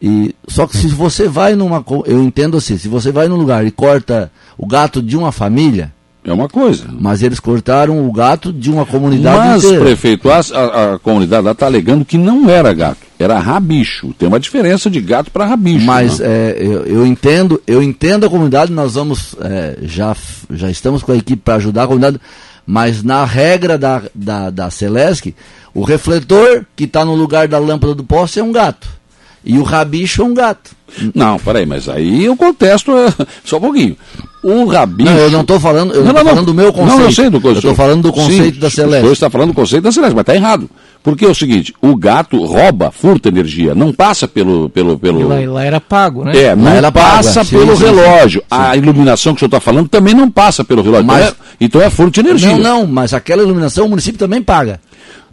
E, 0.00 0.34
só 0.48 0.66
que 0.66 0.76
se 0.76 0.88
você 0.88 1.28
vai 1.28 1.54
numa. 1.54 1.84
Eu 2.06 2.22
entendo 2.22 2.56
assim, 2.56 2.78
se 2.78 2.88
você 2.88 3.12
vai 3.12 3.28
num 3.28 3.36
lugar 3.36 3.66
e 3.66 3.70
corta 3.70 4.32
o 4.56 4.66
gato 4.66 5.02
de 5.02 5.16
uma 5.16 5.30
família, 5.30 5.92
é 6.24 6.32
uma 6.32 6.48
coisa. 6.48 6.84
Mas 6.98 7.22
eles 7.22 7.40
cortaram 7.40 8.06
o 8.06 8.12
gato 8.12 8.52
de 8.52 8.70
uma 8.70 8.84
comunidade 8.84 9.38
Mas, 9.38 9.64
inteira. 9.64 9.84
prefeito, 9.84 10.30
a, 10.30 10.38
a, 10.38 10.94
a 10.94 10.98
comunidade 10.98 11.44
lá 11.44 11.52
está 11.52 11.66
alegando 11.66 12.04
que 12.04 12.18
não 12.18 12.48
era 12.48 12.72
gato, 12.74 12.98
era 13.18 13.38
rabicho. 13.38 14.12
Tem 14.18 14.28
uma 14.28 14.38
diferença 14.38 14.90
de 14.90 15.00
gato 15.00 15.30
para 15.30 15.46
rabicho. 15.46 15.84
Mas 15.84 16.18
né? 16.18 16.26
é, 16.28 16.56
eu, 16.60 16.84
eu, 16.84 17.06
entendo, 17.06 17.60
eu 17.66 17.82
entendo 17.82 18.26
a 18.26 18.30
comunidade, 18.30 18.70
nós 18.70 18.94
vamos, 18.94 19.34
é, 19.40 19.78
já, 19.82 20.14
já 20.50 20.70
estamos 20.70 21.02
com 21.02 21.12
a 21.12 21.16
equipe 21.16 21.42
para 21.42 21.54
ajudar 21.54 21.84
a 21.84 21.86
comunidade, 21.86 22.20
mas 22.66 23.02
na 23.02 23.24
regra 23.24 23.78
da, 23.78 24.02
da, 24.14 24.50
da 24.50 24.70
Celesc, 24.70 25.34
o 25.72 25.82
refletor 25.82 26.66
que 26.76 26.84
está 26.84 27.02
no 27.02 27.14
lugar 27.14 27.48
da 27.48 27.58
lâmpada 27.58 27.94
do 27.94 28.04
poste 28.04 28.38
é 28.38 28.44
um 28.44 28.52
gato. 28.52 28.99
E 29.44 29.58
o 29.58 29.62
rabicho 29.62 30.22
é 30.22 30.24
um 30.24 30.34
gato. 30.34 30.70
Não, 31.14 31.38
peraí, 31.38 31.64
mas 31.64 31.88
aí 31.88 32.24
eu 32.24 32.36
contesto 32.36 32.92
é, 32.96 33.12
só 33.44 33.58
um 33.58 33.60
pouquinho. 33.60 33.96
O 34.42 34.64
rabicho. 34.64 35.10
Não, 35.10 35.18
eu 35.18 35.30
não 35.30 35.40
estou 35.42 35.60
falando, 35.60 35.92
eu 35.92 36.04
não, 36.04 36.12
não, 36.12 36.24
falando 36.24 36.46
do 36.46 36.54
meu 36.54 36.72
conceito. 36.72 36.98
Não, 36.98 37.04
eu 37.04 37.12
sei 37.12 37.30
do 37.30 37.40
conceito. 37.40 37.66
Eu 37.66 37.70
estou 37.70 37.74
falando 37.74 38.02
do 38.02 38.12
conceito 38.12 38.54
Sim, 38.54 38.60
da 38.60 38.70
Celeste. 38.70 39.02
Você 39.02 39.12
está 39.12 39.30
falando 39.30 39.48
do 39.48 39.54
conceito 39.54 39.82
da 39.82 39.92
Celeste, 39.92 40.14
mas 40.14 40.22
está 40.22 40.34
errado. 40.34 40.68
Porque 41.02 41.24
é 41.24 41.28
o 41.28 41.34
seguinte, 41.34 41.74
o 41.80 41.96
gato 41.96 42.42
rouba, 42.44 42.90
furta 42.90 43.28
energia, 43.28 43.74
não 43.74 43.92
passa 43.92 44.28
pelo. 44.28 44.68
pelo, 44.68 44.98
pelo... 44.98 45.28
Lá, 45.28 45.38
lá 45.50 45.64
era 45.64 45.80
pago, 45.80 46.24
né? 46.24 46.36
É, 46.36 46.56
não 46.56 46.70
era 46.70 46.90
passa 46.90 47.44
pago, 47.44 47.50
pelo 47.50 47.76
sim, 47.76 47.84
relógio. 47.84 48.40
Sim. 48.40 48.46
A 48.50 48.76
iluminação 48.76 49.34
que 49.34 49.38
o 49.38 49.40
senhor 49.40 49.48
está 49.48 49.60
falando 49.60 49.88
também 49.88 50.14
não 50.14 50.30
passa 50.30 50.64
pelo 50.64 50.82
relógio. 50.82 51.06
Mas, 51.06 51.26
então, 51.26 51.36
é, 51.38 51.64
então 51.64 51.82
é 51.82 51.90
furto 51.90 52.12
de 52.12 52.28
energia. 52.28 52.56
Não, 52.56 52.58
não, 52.58 52.86
mas 52.86 53.14
aquela 53.14 53.42
iluminação 53.42 53.86
o 53.86 53.88
município 53.90 54.18
também 54.18 54.42
paga. 54.42 54.80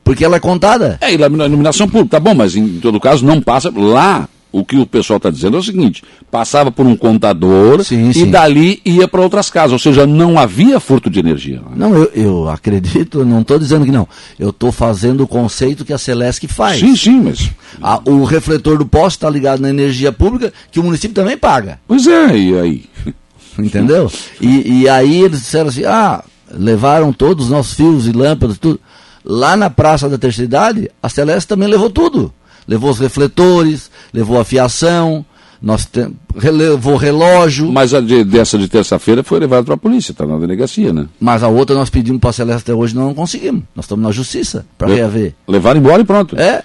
Porque 0.08 0.24
ela 0.24 0.38
é 0.38 0.40
contada. 0.40 0.98
É, 1.02 1.14
iluminação 1.14 1.88
pública, 1.88 2.18
tá 2.18 2.20
bom, 2.20 2.34
mas 2.34 2.56
em 2.56 2.80
todo 2.80 3.00
caso 3.00 3.26
não 3.26 3.42
passa 3.42 3.72
lá 3.76 4.28
o 4.52 4.64
que 4.64 4.78
o 4.78 4.86
pessoal 4.86 5.18
está 5.18 5.30
dizendo 5.30 5.58
é 5.58 5.60
o 5.60 5.64
seguinte: 5.64 6.04
passava 6.32 6.72
por 6.72 6.86
um 6.86 6.96
contador 6.96 7.84
sim, 7.84 8.10
e 8.10 8.14
sim. 8.14 8.32
dali 8.32 8.82
ia 8.86 9.08
para 9.08 9.22
outras 9.22 9.50
casas, 9.50 9.74
ou 9.74 9.80
seja, 9.80 10.08
não 10.08 10.40
havia 10.40 10.80
furto 10.80 11.10
de 11.10 11.20
energia. 11.20 11.62
Não, 11.76 11.96
eu, 11.96 12.12
eu 12.14 12.50
acredito, 12.50 13.26
não 13.26 13.42
estou 13.42 13.60
dizendo 13.60 13.86
que 13.86 13.92
não. 13.92 14.08
Eu 14.40 14.50
estou 14.50 14.72
fazendo 14.72 15.24
o 15.24 15.28
conceito 15.28 15.86
que 15.86 15.94
a 15.94 15.98
Celesc 15.98 16.48
faz. 16.48 16.80
Sim, 16.80 16.96
sim, 16.96 17.22
mas. 17.22 17.52
A, 17.82 18.02
o 18.10 18.24
refletor 18.24 18.78
do 18.78 18.86
poste 18.86 19.18
está 19.18 19.30
ligado 19.30 19.60
na 19.60 19.70
energia 19.70 20.12
pública, 20.12 20.54
que 20.72 20.80
o 20.80 20.84
município 20.84 21.14
também 21.16 21.38
paga. 21.38 21.80
Pois 21.88 22.08
é, 22.08 22.38
e 22.38 22.58
aí? 22.58 22.86
Entendeu? 23.60 24.12
E, 24.40 24.82
e 24.82 24.90
aí 24.90 25.22
eles 25.22 25.42
disseram 25.42 25.68
assim: 25.70 25.84
ah, 25.84 26.24
levaram 26.52 27.12
todos 27.12 27.46
os 27.46 27.52
nossos 27.52 27.74
fios 27.74 28.08
e 28.08 28.12
lâmpadas, 28.12 28.58
tudo. 28.58 28.80
Lá 29.30 29.58
na 29.58 29.70
Praça 29.70 30.08
da 30.08 30.18
Terceira 30.18 30.46
Idade, 30.46 30.92
a 31.04 31.10
Celeste 31.10 31.50
também 31.50 31.68
levou 31.68 31.90
tudo 31.90 32.34
levou 32.68 32.92
os 32.92 33.00
refletores, 33.00 33.90
levou 34.14 34.40
a 34.40 34.44
fiação, 34.44 35.26
nós 35.62 35.86
te, 35.86 36.08
levou 36.36 36.98
relógio. 36.98 37.72
Mas 37.72 37.94
a 37.94 38.02
de, 38.02 38.24
dessa 38.24 38.58
de 38.58 38.68
terça-feira 38.68 39.24
foi 39.24 39.40
levada 39.40 39.64
para 39.64 39.76
a 39.76 39.78
polícia, 39.78 40.12
está 40.12 40.26
na 40.26 40.38
delegacia, 40.38 40.92
né? 40.92 41.08
Mas 41.20 41.42
a 41.42 41.48
outra 41.48 41.76
nós 41.76 41.90
pedimos 41.90 42.20
para 42.20 42.32
a 42.32 42.34
Celeste 42.34 42.64
até 42.64 42.74
hoje 42.74 42.94
não 42.94 43.14
conseguimos. 43.14 43.64
Nós 43.76 43.86
estamos 43.86 44.04
na 44.04 44.12
justiça 44.12 44.66
para 44.78 44.90
reaver. 44.90 45.34
Levaram 45.48 45.80
embora 45.80 46.02
e 46.02 46.06
pronto. 46.06 46.38
É. 46.38 46.64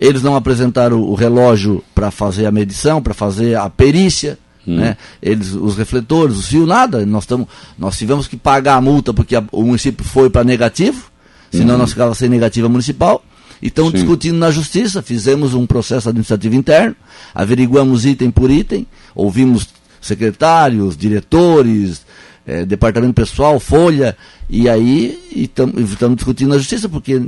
Eles 0.00 0.22
não 0.22 0.34
apresentaram 0.34 0.98
o 0.98 1.14
relógio 1.14 1.84
para 1.94 2.10
fazer 2.10 2.46
a 2.46 2.50
medição, 2.50 3.02
para 3.02 3.12
fazer 3.12 3.56
a 3.56 3.68
perícia. 3.68 4.38
Hum. 4.66 4.76
Né? 4.76 4.96
Eles, 5.22 5.52
os 5.52 5.76
refletores, 5.76 6.38
os 6.38 6.46
fios, 6.46 6.66
nada. 6.66 7.04
Nós, 7.04 7.26
tamo, 7.26 7.46
nós 7.78 7.98
tivemos 7.98 8.26
que 8.26 8.36
pagar 8.36 8.76
a 8.76 8.80
multa 8.80 9.12
porque 9.12 9.36
a, 9.36 9.44
o 9.52 9.62
município 9.62 10.02
foi 10.02 10.30
para 10.30 10.42
negativo, 10.42 11.09
senão 11.50 11.74
hum. 11.74 11.78
nós 11.78 11.90
ficávamos 11.90 12.18
sem 12.18 12.28
negativa 12.28 12.68
municipal 12.68 13.22
e 13.62 13.68
estão 13.68 13.90
discutindo 13.90 14.38
na 14.38 14.50
justiça. 14.50 15.02
Fizemos 15.02 15.54
um 15.54 15.66
processo 15.66 16.08
administrativo 16.08 16.54
interno, 16.54 16.96
averiguamos 17.34 18.06
item 18.06 18.30
por 18.30 18.50
item, 18.50 18.86
ouvimos 19.14 19.68
secretários, 20.00 20.96
diretores, 20.96 22.02
eh, 22.46 22.64
departamento 22.64 23.14
pessoal, 23.14 23.60
folha, 23.60 24.16
e 24.48 24.68
aí 24.68 25.18
estamos 25.34 26.16
discutindo 26.16 26.48
na 26.48 26.58
justiça, 26.58 26.88
porque 26.88 27.22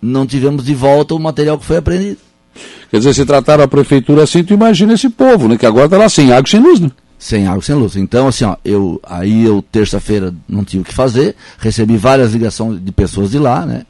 não 0.00 0.26
tivemos 0.26 0.64
de 0.64 0.74
volta 0.74 1.14
o 1.14 1.18
material 1.18 1.58
que 1.58 1.66
foi 1.66 1.76
apreendido. 1.76 2.18
Quer 2.90 2.98
dizer, 2.98 3.14
se 3.14 3.26
trataram 3.26 3.64
a 3.64 3.68
prefeitura 3.68 4.22
assim, 4.22 4.42
tu 4.42 4.54
imagina 4.54 4.94
esse 4.94 5.10
povo, 5.10 5.48
né? 5.48 5.58
Que 5.58 5.66
agora 5.66 5.86
está 5.86 5.98
lá 5.98 6.08
sem 6.08 6.32
água 6.32 6.46
e 6.46 6.50
sem 6.50 6.60
luz, 6.60 6.80
né? 6.80 6.90
Sem 7.18 7.46
água 7.46 7.62
sem 7.62 7.74
luz. 7.74 7.96
Então, 7.96 8.28
assim, 8.28 8.44
ó, 8.44 8.56
eu, 8.64 9.00
aí 9.02 9.44
eu, 9.44 9.62
terça-feira, 9.72 10.34
não 10.48 10.64
tive 10.64 10.82
o 10.82 10.84
que 10.84 10.92
fazer, 10.92 11.34
recebi 11.58 11.96
várias 11.96 12.32
ligações 12.32 12.82
de 12.84 12.92
pessoas 12.92 13.30
de 13.30 13.38
lá, 13.38 13.64
né? 13.64 13.84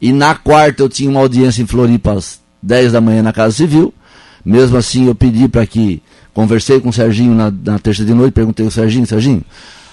E 0.00 0.12
na 0.12 0.34
quarta 0.34 0.82
eu 0.82 0.88
tinha 0.88 1.08
uma 1.08 1.20
audiência 1.20 1.62
em 1.62 1.66
Floripa 1.66 2.12
às 2.12 2.38
10 2.62 2.92
da 2.92 3.00
manhã 3.00 3.22
na 3.22 3.32
Casa 3.32 3.54
Civil. 3.56 3.94
Mesmo 4.44 4.76
assim 4.76 5.06
eu 5.06 5.14
pedi 5.14 5.48
para 5.48 5.66
que. 5.66 6.02
Conversei 6.34 6.78
com 6.80 6.90
o 6.90 6.92
Serginho 6.92 7.34
na, 7.34 7.50
na 7.50 7.78
terça 7.78 8.04
de 8.04 8.12
noite, 8.12 8.34
perguntei 8.34 8.66
ao 8.66 8.70
Serginho, 8.70 9.06
Serginho, 9.06 9.42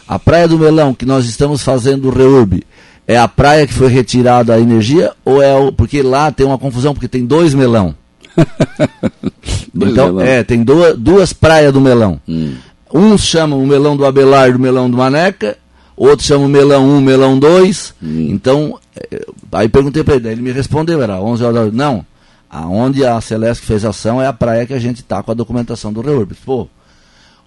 a 0.06 0.20
Praia 0.20 0.46
do 0.46 0.60
Melão 0.60 0.94
que 0.94 1.06
nós 1.06 1.26
estamos 1.26 1.62
fazendo 1.62 2.10
o 2.10 2.12
reurb, 2.12 2.62
é 3.08 3.18
a 3.18 3.30
praia 3.30 3.66
que 3.66 3.74
foi 3.74 3.88
retirada 3.88 4.54
a 4.54 4.60
energia 4.60 5.14
ou 5.24 5.42
é 5.42 5.56
o. 5.56 5.72
Porque 5.72 6.02
lá 6.02 6.32
tem 6.32 6.46
uma 6.46 6.58
confusão, 6.58 6.94
porque 6.94 7.08
tem 7.08 7.26
dois 7.26 7.54
melão. 7.54 7.96
então, 9.74 10.08
melão. 10.08 10.22
é, 10.22 10.44
tem 10.44 10.64
duas, 10.64 10.98
duas 10.98 11.34
praias 11.34 11.72
do 11.72 11.80
melão. 11.80 12.20
Hum. 12.28 12.56
Uns 12.94 13.26
chamam 13.26 13.62
o 13.62 13.66
melão 13.66 13.98
do 13.98 14.06
Abelardo, 14.06 14.58
o 14.58 14.62
melão 14.62 14.90
do 14.90 14.98
Maneca, 14.98 15.58
outros 15.98 16.28
chamam 16.28 16.48
melão 16.48 16.88
1, 16.88 17.02
melão 17.02 17.40
2. 17.40 17.96
Hum. 18.04 18.28
Então, 18.30 18.80
é, 18.96 19.26
aí 19.52 19.68
perguntei 19.68 20.04
para 20.04 20.16
ele, 20.16 20.30
ele 20.30 20.42
me 20.42 20.52
respondeu, 20.52 21.02
era 21.02 21.20
11 21.20 21.44
horas 21.44 21.56
da 21.56 21.62
noite. 21.62 21.76
Não, 21.76 22.06
aonde 22.50 23.04
a 23.04 23.20
Celeste 23.20 23.66
fez 23.66 23.84
ação 23.84 24.22
é 24.22 24.28
a 24.28 24.34
praia 24.34 24.66
que 24.66 24.74
a 24.74 24.80
gente 24.80 25.00
está 25.00 25.24
com 25.24 25.32
a 25.32 25.34
documentação 25.34 25.92
do 25.92 26.02
Reurb. 26.02 26.36
Pô, 26.46 26.68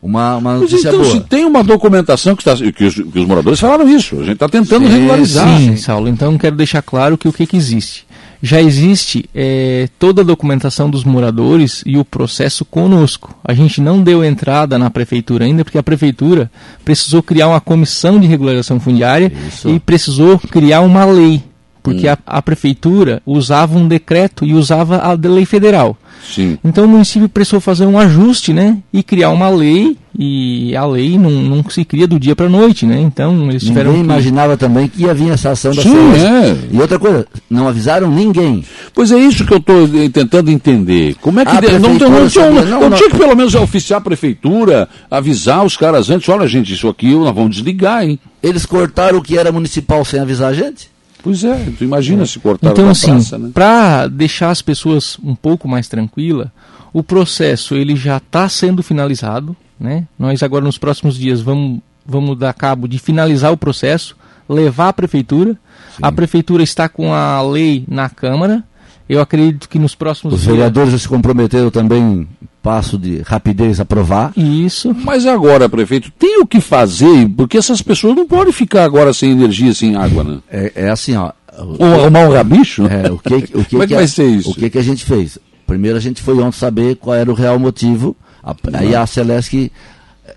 uma, 0.03 0.37
uma 0.37 0.55
notícia 0.55 0.89
então, 0.89 1.01
boa. 1.01 1.13
se 1.13 1.21
tem 1.21 1.45
uma 1.45 1.63
documentação 1.63 2.35
que, 2.35 2.43
está, 2.43 2.57
que, 2.73 2.85
os, 2.85 2.95
que 2.95 3.19
os 3.19 3.27
moradores 3.27 3.61
falaram 3.61 3.89
isso, 3.89 4.17
a 4.17 4.25
gente 4.25 4.35
está 4.35 4.49
tentando 4.49 4.87
sim, 4.87 4.93
regularizar. 4.93 5.59
Sim, 5.59 5.77
Saulo, 5.77 6.09
então 6.09 6.37
quero 6.37 6.57
deixar 6.57 6.83
claro 6.83 7.17
que 7.17 7.29
o 7.29 7.33
que, 7.33 7.47
que 7.47 7.57
existe 7.57 8.06
já 8.43 8.61
existe 8.61 9.29
é, 9.35 9.89
toda 9.99 10.23
a 10.23 10.25
documentação 10.25 10.91
dos 10.91 11.05
moradores 11.05 11.83
e 11.87 11.97
o 11.97 12.05
processo 12.05 12.65
conosco. 12.65 13.35
A 13.45 13.55
gente 13.55 13.81
não 13.81 14.03
deu 14.03 14.25
entrada 14.25 14.79
na 14.79 14.91
prefeitura 14.91 15.45
ainda 15.45 15.65
porque 15.65 15.79
a 15.79 15.83
prefeitura 15.83 16.51
precisou 16.85 17.23
criar 17.23 17.49
uma 17.49 17.61
comissão 17.61 18.21
de 18.21 18.27
regularização 18.27 18.79
fundiária 18.79 19.33
Isso. 19.49 19.69
e 19.69 19.81
precisou 19.81 20.39
criar 20.39 20.81
uma 20.81 21.05
lei. 21.05 21.43
Porque 21.83 22.09
hum. 22.09 22.13
a, 22.13 22.39
a 22.39 22.43
prefeitura 22.43 23.23
usava 23.25 23.79
um 23.79 23.87
decreto 23.87 24.45
e 24.45 24.55
usava 24.55 24.99
a 24.99 25.13
lei 25.13 25.45
federal. 25.45 25.97
Sim. 26.25 26.59
Então 26.65 26.85
o 26.85 26.89
município 26.89 27.29
precisou 27.29 27.61
fazer 27.61 27.87
um 27.87 27.99
ajuste, 27.99 28.53
né? 28.53 28.79
E 28.93 29.03
criar 29.03 29.31
uma 29.31 29.49
lei, 29.49 29.97
e 30.19 30.75
a 30.75 30.85
lei 30.85 31.19
não, 31.19 31.31
não 31.31 31.71
se 31.71 31.85
cria 31.85 32.07
do 32.07 32.19
dia 32.19 32.35
para 32.35 32.47
a 32.47 32.49
noite, 32.49 32.87
né? 32.87 33.01
Então 33.01 33.49
eles 33.49 33.63
tiveram. 33.63 33.91
Ninguém 33.91 34.07
que... 34.07 34.13
imaginava 34.13 34.57
também 34.57 34.89
que 34.89 35.03
ia 35.03 35.15
vir 35.15 35.31
essa 35.31 35.51
ação 35.51 35.73
da 35.73 35.83
Sim, 35.83 35.97
é. 35.97 36.57
E 36.73 36.81
outra 36.81 36.99
coisa, 36.99 37.27
não 37.51 37.69
avisaram 37.69 38.11
ninguém. 38.11 38.65
Pois 38.95 39.13
é 39.13 39.19
isso 39.19 39.45
que 39.45 39.53
eu 39.53 39.59
estou 39.59 39.89
tentando 40.13 40.51
entender. 40.51 41.15
Como 41.21 41.41
é 41.41 41.45
que. 41.45 41.61
De... 41.61 41.79
Não, 41.79 41.95
não, 41.95 42.11
não, 42.11 42.29
tinha, 42.29 42.51
não, 42.51 42.81
não, 42.81 42.97
tinha 42.97 43.11
que 43.11 43.17
pelo 43.17 43.37
menos 43.37 43.55
oficiar 43.55 43.99
a 43.99 44.05
prefeitura, 44.05 44.89
avisar 45.11 45.65
os 45.65 45.77
caras 45.77 46.11
antes, 46.11 46.29
olha 46.29 46.47
gente, 46.47 46.73
isso 46.73 46.89
aqui 46.89 47.15
nós 47.15 47.35
vamos 47.35 47.57
desligar, 47.57 48.05
hein? 48.05 48.19
Eles 48.43 48.65
cortaram 48.65 49.19
o 49.19 49.23
que 49.23 49.37
era 49.37 49.53
municipal 49.53 50.05
sem 50.05 50.21
avisar 50.21 50.51
a 50.51 50.55
gente? 50.55 50.96
Pois 51.27 51.43
é, 51.43 51.73
tu 51.77 51.83
imagina 51.83 52.23
é. 52.23 52.27
se 52.27 52.39
cortar 52.39 52.71
então, 52.71 52.89
assim, 52.89 53.11
praça, 53.11 53.37
né? 53.37 53.51
Para 53.53 54.07
deixar 54.07 54.51
as 54.51 54.63
pessoas 54.63 55.19
um 55.25 55.35
pouco 55.35 55.67
mais 55.67 55.89
tranquilas, 55.89 56.47
o 56.93 57.03
processo 57.03 57.75
ele 57.75 57.97
já 57.97 58.19
está 58.19 58.49
sendo 58.49 58.81
finalizado. 58.81 59.57
Né? 59.79 60.07
Nós 60.17 60.41
agora 60.45 60.65
nos 60.65 60.79
próximos 60.79 61.17
dias 61.19 61.41
vamos, 61.41 61.81
vamos 62.07 62.39
dar 62.39 62.55
cabo 62.55 62.87
de 62.87 63.01
finalizar 63.01 63.53
o 63.53 63.57
processo, 63.57 64.17
levar 64.49 64.91
à 64.91 64.93
prefeitura. 64.93 65.55
Sim. 65.55 66.01
A 66.01 66.13
prefeitura 66.13 66.63
está 66.63 66.89
com 66.89 67.13
a 67.13 67.43
lei 67.43 67.85
na 67.89 68.09
Câmara. 68.09 68.63
Eu 69.09 69.21
acredito 69.21 69.69
que 69.69 69.81
nos 69.81 69.97
próximos 69.97 70.33
Os 70.35 70.43
dias... 70.43 70.55
vereadores 70.55 70.93
já 70.93 70.99
se 70.99 71.09
comprometeram 71.09 71.73
também 71.73 72.29
passo 72.67 72.99
de 72.99 73.21
rapidez 73.21 73.79
aprovar. 73.79 74.33
Isso. 74.37 74.93
Mas 75.05 75.25
agora, 75.25 75.69
prefeito, 75.69 76.11
tem 76.19 76.41
o 76.41 76.47
que 76.47 76.61
fazer, 76.61 77.29
porque 77.37 77.57
essas 77.57 77.81
pessoas 77.81 78.17
não 78.17 78.27
podem 78.27 78.53
ficar 78.53 78.83
agora 78.83 79.15
sem 79.15 79.31
energia, 79.31 79.73
sem 79.73 79.95
água, 79.95 80.25
né? 80.25 80.39
É, 80.51 80.73
é 80.75 80.91
assim, 80.91 81.15
ó. 81.15 81.31
Ou 81.57 81.95
arrumar 81.95 82.27
um 82.29 82.33
rabicho? 82.33 82.83
É, 82.89 83.09
o 83.09 83.19
que, 83.19 83.35
o 83.35 83.65
que, 83.65 83.71
Como 83.71 83.83
é 83.85 83.87
que, 83.87 83.93
que 83.93 83.95
vai 83.95 84.09
ser 84.09 84.27
isso? 84.27 84.51
O 84.51 84.55
que, 84.55 84.69
que 84.69 84.79
a 84.79 84.83
gente 84.83 85.05
fez? 85.05 85.39
Primeiro 85.65 85.97
a 85.97 86.01
gente 86.01 86.21
foi 86.21 86.35
ontem 86.39 86.59
saber 86.59 86.97
qual 86.97 87.15
era 87.15 87.31
o 87.31 87.35
real 87.35 87.57
motivo. 87.57 88.17
A, 88.43 88.53
aí 88.75 88.97
a 88.97 89.07
Celeste 89.07 89.71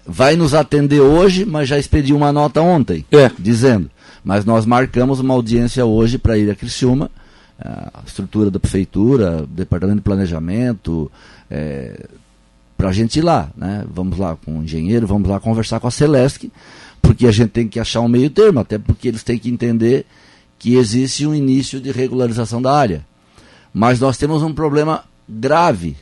vai 0.05 0.36
nos 0.36 0.53
atender 0.53 1.01
hoje, 1.01 1.45
mas 1.45 1.67
já 1.67 1.79
expediu 1.79 2.15
uma 2.15 2.31
nota 2.31 2.62
ontem, 2.62 3.03
É. 3.12 3.31
dizendo. 3.39 3.89
Mas 4.24 4.45
nós 4.45 4.67
marcamos 4.67 5.19
uma 5.19 5.33
audiência 5.33 5.83
hoje 5.83 6.19
para 6.19 6.38
ir 6.38 6.51
a 6.51 6.53
Criciúma, 6.55 7.09
a 7.59 8.01
estrutura 8.05 8.51
da 8.51 8.59
prefeitura, 8.59 9.45
departamento 9.50 9.98
de 9.98 10.03
planejamento, 10.03 11.12
é, 11.50 12.05
para 12.79 12.88
a 12.88 12.93
gente 12.93 13.19
ir 13.19 13.21
lá, 13.21 13.51
né? 13.57 13.83
Vamos 13.93 14.17
lá 14.17 14.38
com 14.38 14.57
o 14.57 14.63
engenheiro, 14.63 15.05
vamos 15.05 15.27
lá 15.27 15.38
conversar 15.38 15.81
com 15.81 15.88
a 15.89 15.91
Celesc, 15.91 16.50
porque 17.01 17.27
a 17.27 17.31
gente 17.31 17.50
tem 17.50 17.67
que 17.67 17.77
achar 17.77 18.00
um 18.00 18.07
meio 18.07 18.29
termo, 18.29 18.62
até 18.62 18.77
porque 18.77 19.09
eles 19.09 19.21
têm 19.21 19.38
que 19.38 19.50
entender 19.50 20.05
que 20.57 20.75
existe 20.75 21.27
um 21.27 21.36
início 21.36 21.81
de 21.81 21.91
regularização 21.91 22.62
da 22.62 22.74
área. 22.74 23.05
Mas 23.74 24.00
nós 24.00 24.17
temos 24.17 24.41
um 24.43 24.53
problema 24.53 25.03
grave. 25.27 25.98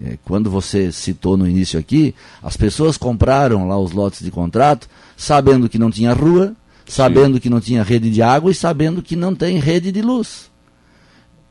É, 0.00 0.16
quando 0.24 0.48
você 0.48 0.92
citou 0.92 1.36
no 1.36 1.48
início 1.48 1.76
aqui, 1.76 2.14
as 2.40 2.56
pessoas 2.56 2.96
compraram 2.96 3.66
lá 3.66 3.76
os 3.76 3.90
lotes 3.90 4.22
de 4.22 4.30
contrato 4.30 4.88
sabendo 5.16 5.68
que 5.68 5.76
não 5.78 5.90
tinha 5.90 6.12
rua, 6.12 6.54
sabendo 6.86 7.40
que 7.40 7.50
não 7.50 7.60
tinha 7.60 7.82
rede 7.82 8.12
de 8.12 8.22
água 8.22 8.52
e 8.52 8.54
sabendo 8.54 9.02
que 9.02 9.16
não 9.16 9.34
tem 9.34 9.58
rede 9.58 9.90
de 9.90 10.02
luz. 10.02 10.52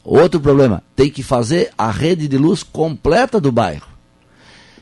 Outro 0.02 0.40
problema, 0.40 0.82
tem 0.96 1.10
que 1.10 1.24
fazer 1.24 1.72
a 1.78 1.92
rede 1.92 2.26
de 2.26 2.38
luz 2.38 2.64
completa 2.64 3.38
do 3.42 3.52
bairro. 3.52 3.95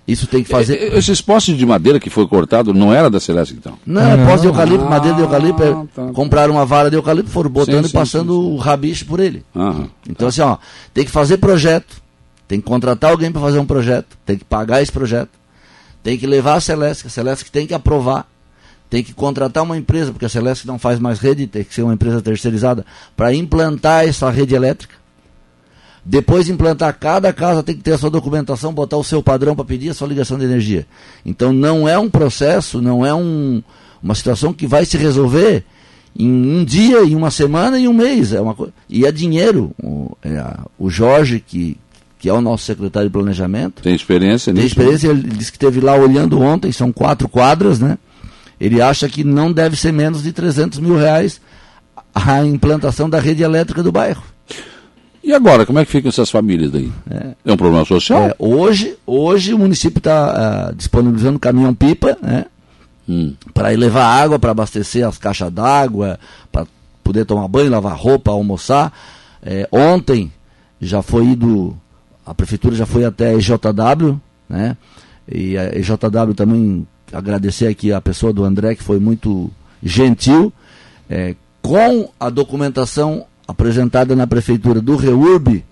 Isso 0.08 0.28
tem 0.28 0.44
que 0.44 0.50
fazer. 0.50 0.76
E- 0.82 0.96
e- 0.96 0.98
Esses 0.98 1.22
postes 1.22 1.58
de 1.58 1.66
madeira 1.66 2.00
que 2.00 2.10
foi 2.10 2.28
cortado 2.28 2.74
não 2.74 2.94
era 2.94 3.10
da 3.10 3.20
Celeste, 3.22 3.54
então? 3.58 3.78
Não, 3.86 4.02
é 4.02 4.18
poste 4.26 4.42
de 4.42 4.48
eucalipto, 4.48 4.86
madeira 4.86 5.16
de 5.16 5.22
eucalipto. 5.24 5.64
é- 5.64 5.72
Ah, 5.72 5.86
tá. 5.96 6.08
Compraram 6.14 6.56
uma 6.56 6.66
vara 6.66 6.90
de 6.90 6.98
eucalipto, 6.98 7.32
foram 7.32 7.50
botando 7.50 7.76
Sim, 7.84 7.88
e 7.88 7.90
sim, 7.90 7.94
passando 7.98 8.34
sim, 8.34 8.54
o 8.54 8.58
rabicho 8.58 9.06
por 9.06 9.20
ele. 9.22 9.46
Aham. 9.56 9.88
Então, 10.10 10.28
assim, 10.28 10.42
ó, 10.42 10.58
tem 10.94 11.06
que 11.06 11.12
fazer 11.12 11.38
projeto, 11.38 12.02
tem 12.48 12.60
que 12.60 12.66
contratar 12.68 13.12
alguém 13.12 13.32
para 13.32 13.42
fazer 13.42 13.60
um 13.60 13.66
projeto, 13.66 14.18
tem 14.26 14.38
que 14.38 14.44
pagar 14.44 14.82
esse 14.82 14.92
projeto, 14.92 15.30
tem 16.04 16.18
que 16.18 16.28
levar 16.28 16.56
a 16.56 16.60
Celeste, 16.60 17.08
a 17.08 17.10
Celeste 17.10 17.50
tem 17.50 17.66
que 17.66 17.74
aprovar, 17.74 18.28
tem 18.90 19.02
que 19.04 19.14
contratar 19.14 19.64
uma 19.64 19.78
empresa, 19.78 20.12
porque 20.12 20.26
a 20.26 20.30
Celeste 20.30 20.68
não 20.68 20.78
faz 20.78 21.00
mais 21.00 21.18
rede, 21.20 21.48
tem 21.48 21.64
que 21.64 21.74
ser 21.74 21.82
uma 21.82 21.94
empresa 21.94 22.22
terceirizada, 22.22 22.86
para 23.16 23.34
implantar 23.34 24.06
essa 24.06 24.30
rede 24.30 24.54
elétrica. 24.54 24.96
Depois 26.06 26.46
de 26.48 26.52
implantar, 26.52 26.98
cada 27.00 27.32
casa 27.32 27.64
tem 27.64 27.76
que 27.76 27.82
ter 27.82 27.94
a 27.94 27.98
sua 27.98 28.10
documentação, 28.10 28.74
botar 28.74 28.98
o 28.98 29.04
seu 29.04 29.24
padrão 29.24 29.56
para 29.56 29.64
pedir 29.64 29.90
a 29.90 29.94
sua 29.94 30.08
ligação 30.08 30.38
de 30.38 30.44
energia. 30.44 30.86
Então 31.26 31.54
não 31.54 31.88
é 31.88 31.98
um 31.98 32.10
processo, 32.10 32.82
não 32.82 33.06
é 33.06 33.14
um, 33.14 33.64
uma 34.02 34.14
situação 34.14 34.52
que 34.52 34.68
vai 34.68 34.86
se 34.86 34.98
resolver 34.98 35.64
em 36.18 36.30
um 36.30 36.66
dia, 36.66 37.04
em 37.06 37.16
uma 37.16 37.32
semana 37.32 37.80
e 37.80 37.88
um 37.88 37.94
mês. 37.94 38.34
É 38.34 38.42
uma 38.42 38.54
co- 38.54 38.70
E 38.90 39.06
é 39.06 39.12
dinheiro. 39.14 39.72
O, 39.82 40.12
é 40.22 40.38
a- 40.38 40.66
o 40.78 40.90
Jorge, 40.90 41.40
que, 41.40 41.78
que 42.20 42.28
é 42.28 42.34
o 42.34 42.42
nosso 42.42 42.66
secretário 42.66 43.08
de 43.08 43.14
planejamento, 43.14 43.82
Tem 43.82 43.96
experiência 43.96 44.54
tem 44.54 44.62
nisso? 44.64 44.74
experiência, 44.78 45.08
ele 45.08 45.22
disse 45.30 45.52
que 45.52 45.58
esteve 45.58 45.80
lá 45.80 45.96
olhando 45.96 46.40
ontem, 46.42 46.72
são 46.74 46.92
quatro 46.92 47.30
quadras, 47.30 47.80
né? 47.80 47.98
Ele 48.60 48.82
acha 48.82 49.08
que 49.08 49.24
não 49.24 49.52
deve 49.54 49.78
ser 49.78 49.94
menos 49.94 50.22
de 50.22 50.34
300 50.34 50.80
mil 50.80 50.98
reais 50.98 51.40
a 52.14 52.46
implantação 52.46 53.10
da 53.10 53.20
rede 53.22 53.42
elétrica 53.42 53.82
do 53.82 53.92
bairro. 53.92 54.24
E 55.24 55.32
agora, 55.32 55.66
como 55.66 55.80
é 55.80 55.86
que 55.86 55.92
ficam 55.92 56.10
essas 56.10 56.30
famílias 56.30 56.72
daí? 56.72 56.92
É, 57.10 57.52
um 57.54 57.56
problema 57.56 57.86
social? 57.86 58.24
É, 58.24 58.36
hoje, 58.38 58.98
hoje 59.08 59.54
o 59.54 59.60
município 59.60 60.00
está 60.00 60.74
disponibilizando 60.76 61.40
caminhão-pipa, 61.40 62.18
né? 62.22 62.46
Hum. 63.08 63.34
Para 63.54 63.70
levar 63.70 64.06
água, 64.06 64.38
para 64.38 64.52
abastecer 64.52 65.08
as 65.08 65.18
caixas 65.18 65.52
d'água, 65.52 66.20
para 66.52 66.68
poder 67.04 67.26
tomar 67.26 67.48
banho, 67.48 67.72
lavar 67.72 67.98
roupa, 67.98 68.32
almoçar. 68.32 68.92
É, 69.42 69.68
ontem 69.72 70.32
já 70.82 71.02
foi 71.02 71.28
ido, 71.28 71.78
a 72.26 72.34
prefeitura 72.34 72.76
já 72.76 72.86
foi 72.86 73.06
até 73.06 73.30
a 73.30 73.34
EJW, 73.36 74.20
né? 74.50 74.76
E 75.30 75.58
a 75.58 75.74
EJW 75.78 76.34
também 76.36 76.86
agradecer 77.14 77.68
aqui 77.68 77.94
a 77.94 78.02
pessoa 78.02 78.34
do 78.34 78.44
André, 78.44 78.76
que 78.76 78.84
foi 78.84 79.00
muito 79.00 79.50
gentil, 79.82 80.52
é, 81.10 81.36
com 81.62 82.10
a 82.20 82.30
documentação 82.30 83.26
apresentada 83.48 84.16
na 84.16 84.26
prefeitura 84.28 84.82
do 84.82 84.96
REURB, 84.96 85.64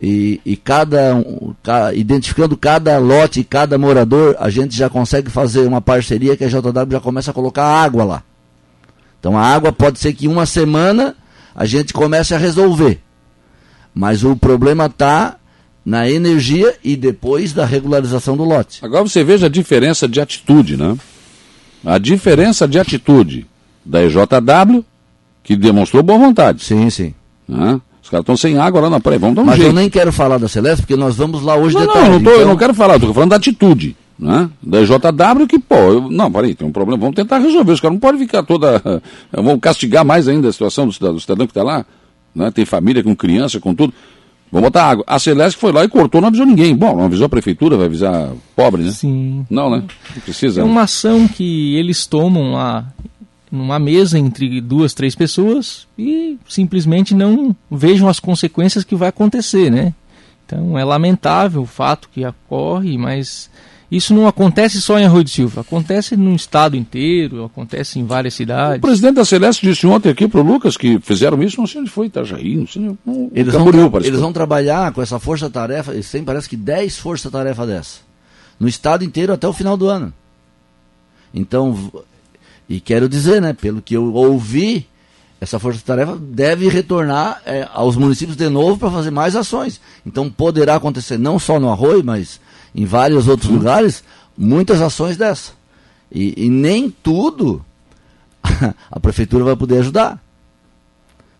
e, 0.00 0.40
e 0.46 0.56
cada, 0.56 1.24
ca- 1.62 1.92
identificando 1.92 2.56
cada 2.56 2.98
lote 2.98 3.40
e 3.40 3.44
cada 3.44 3.76
morador, 3.76 4.36
a 4.38 4.48
gente 4.48 4.76
já 4.76 4.88
consegue 4.88 5.30
fazer 5.30 5.66
uma 5.66 5.80
parceria 5.80 6.36
que 6.36 6.44
a 6.44 6.48
JW 6.48 6.92
já 6.92 7.00
começa 7.00 7.30
a 7.32 7.34
colocar 7.34 7.64
água 7.64 8.04
lá. 8.04 8.22
Então 9.18 9.36
a 9.36 9.42
água 9.42 9.72
pode 9.72 9.98
ser 9.98 10.12
que 10.12 10.28
uma 10.28 10.46
semana 10.46 11.16
a 11.54 11.64
gente 11.64 11.92
comece 11.92 12.32
a 12.32 12.38
resolver. 12.38 13.00
Mas 13.92 14.22
o 14.22 14.36
problema 14.36 14.86
está 14.86 15.36
na 15.84 16.08
energia 16.08 16.76
e 16.84 16.94
depois 16.94 17.52
da 17.52 17.64
regularização 17.64 18.36
do 18.36 18.44
lote. 18.44 18.78
Agora 18.84 19.02
você 19.02 19.24
veja 19.24 19.46
a 19.46 19.50
diferença 19.50 20.06
de 20.06 20.20
atitude, 20.20 20.76
né? 20.76 20.96
A 21.84 21.98
diferença 21.98 22.68
de 22.68 22.78
atitude 22.78 23.46
da 23.84 24.04
EJW, 24.04 24.84
que 25.48 25.56
demonstrou 25.56 26.02
boa 26.02 26.18
vontade. 26.18 26.62
Sim, 26.62 26.90
sim. 26.90 27.14
Né? 27.48 27.80
Os 28.02 28.10
caras 28.10 28.22
estão 28.22 28.36
sem 28.36 28.58
água 28.58 28.82
lá 28.82 28.90
na 28.90 29.00
praia, 29.00 29.18
vamos 29.18 29.34
dar 29.34 29.40
um 29.40 29.46
Mas 29.46 29.56
jeito. 29.56 29.70
eu 29.70 29.72
nem 29.74 29.88
quero 29.88 30.12
falar 30.12 30.36
da 30.36 30.46
Celeste, 30.46 30.82
porque 30.82 30.94
nós 30.94 31.16
vamos 31.16 31.42
lá 31.42 31.56
hoje 31.56 31.74
Não, 31.74 31.80
de 31.80 31.86
não, 31.86 31.94
tarde. 31.94 32.08
eu, 32.10 32.12
não 32.18 32.22
tô- 32.22 32.30
eu 32.30 32.36
então- 32.36 32.48
não 32.48 32.56
quero 32.58 32.74
falar, 32.74 32.94
eu 32.96 33.00
tô 33.00 33.14
falando 33.14 33.30
da 33.30 33.36
atitude. 33.36 33.96
Né? 34.18 34.50
Da 34.62 34.80
EJW 34.82 35.46
que, 35.48 35.58
pô, 35.58 35.74
eu, 35.76 36.10
não, 36.10 36.30
peraí, 36.30 36.54
tem 36.54 36.68
um 36.68 36.72
problema, 36.72 37.00
vamos 37.00 37.14
tentar 37.16 37.38
resolver. 37.38 37.72
Os 37.72 37.80
caras 37.80 37.94
não 37.94 38.00
podem 38.00 38.20
ficar 38.20 38.42
toda. 38.42 38.82
Vamos 39.32 39.58
castigar 39.60 40.04
mais 40.04 40.26
ainda 40.28 40.48
a 40.48 40.52
situação 40.52 40.86
do 40.86 40.92
cidadão, 40.92 41.14
do 41.14 41.20
cidadão 41.20 41.46
que 41.46 41.52
está 41.52 41.62
lá. 41.62 41.86
Né? 42.34 42.50
Tem 42.50 42.64
família 42.66 43.02
com 43.02 43.14
criança, 43.16 43.58
com 43.60 43.72
tudo. 43.74 43.94
Vamos 44.52 44.66
botar 44.68 44.84
água. 44.86 45.04
A 45.06 45.18
Celeste 45.18 45.56
foi 45.58 45.70
lá 45.72 45.84
e 45.84 45.88
cortou, 45.88 46.20
não 46.20 46.28
avisou 46.28 46.44
ninguém. 46.44 46.74
Bom, 46.76 46.94
não 46.96 47.04
avisou 47.04 47.26
a 47.26 47.28
prefeitura, 47.28 47.76
vai 47.76 47.86
avisar 47.86 48.30
pobre, 48.56 48.82
né? 48.82 48.90
Sim. 48.90 49.46
Não, 49.48 49.70
né? 49.70 49.84
Não 50.14 50.20
precisa. 50.22 50.60
É 50.60 50.64
uma 50.64 50.82
ação 50.82 51.26
que 51.28 51.76
eles 51.76 52.04
tomam 52.06 52.52
lá 52.52 52.86
numa 53.50 53.78
mesa 53.78 54.18
entre 54.18 54.60
duas, 54.60 54.94
três 54.94 55.14
pessoas 55.14 55.86
e 55.98 56.38
simplesmente 56.48 57.14
não 57.14 57.54
vejam 57.70 58.08
as 58.08 58.20
consequências 58.20 58.84
que 58.84 58.94
vai 58.94 59.08
acontecer, 59.08 59.70
né? 59.70 59.94
Então 60.46 60.78
é 60.78 60.84
lamentável 60.84 61.62
o 61.62 61.66
fato 61.66 62.08
que 62.12 62.24
ocorre, 62.24 62.96
mas 62.96 63.50
isso 63.90 64.14
não 64.14 64.26
acontece 64.26 64.80
só 64.80 64.98
em 64.98 65.04
Arroio 65.04 65.24
de 65.24 65.30
Silva, 65.30 65.62
acontece 65.62 66.16
no 66.16 66.34
estado 66.34 66.76
inteiro, 66.76 67.44
acontece 67.44 67.98
em 67.98 68.04
várias 68.04 68.34
O 68.34 68.36
cidades. 68.36 68.80
presidente 68.80 69.14
da 69.14 69.24
Celeste 69.24 69.66
disse 69.66 69.86
ontem 69.86 70.10
aqui 70.10 70.28
pro 70.28 70.42
Lucas 70.42 70.76
que 70.76 70.98
fizeram 71.00 71.42
isso, 71.42 71.58
não 71.58 71.66
sei 71.66 71.80
onde 71.80 71.90
foi, 71.90 72.06
Itajaí, 72.06 72.56
não 72.56 72.66
sei. 72.66 72.82
Não, 72.82 73.30
Eles 73.34 73.52
vão, 73.52 73.64
Camboriú, 73.64 73.90
parece 73.90 74.10
eles 74.10 74.20
vão 74.20 74.32
trabalhar 74.32 74.92
com 74.92 75.00
essa 75.00 75.18
força-tarefa, 75.18 75.92
eles 75.92 76.10
têm 76.10 76.22
parece 76.22 76.48
que 76.48 76.56
10 76.56 76.98
força-tarefa 76.98 77.66
dessa. 77.66 78.00
No 78.60 78.68
estado 78.68 79.04
inteiro 79.04 79.32
até 79.32 79.48
o 79.48 79.52
final 79.52 79.76
do 79.76 79.86
ano. 79.86 80.12
Então, 81.32 81.90
e 82.68 82.80
quero 82.80 83.08
dizer, 83.08 83.40
né, 83.40 83.54
pelo 83.54 83.80
que 83.80 83.94
eu 83.94 84.12
ouvi, 84.12 84.86
essa 85.40 85.58
força-tarefa 85.58 86.16
deve 86.20 86.68
retornar 86.68 87.40
é, 87.46 87.66
aos 87.72 87.96
municípios 87.96 88.36
de 88.36 88.48
novo 88.48 88.78
para 88.78 88.90
fazer 88.90 89.10
mais 89.10 89.34
ações. 89.34 89.80
Então 90.04 90.28
poderá 90.28 90.74
acontecer 90.74 91.18
não 91.18 91.38
só 91.38 91.58
no 91.58 91.70
Arroio, 91.70 92.04
mas 92.04 92.38
em 92.74 92.84
vários 92.84 93.26
outros 93.26 93.50
lugares, 93.50 94.04
muitas 94.36 94.82
ações 94.82 95.16
dessa. 95.16 95.52
E, 96.12 96.44
e 96.44 96.50
nem 96.50 96.90
tudo 96.90 97.64
a 98.90 99.00
prefeitura 99.00 99.44
vai 99.44 99.56
poder 99.56 99.78
ajudar. 99.78 100.22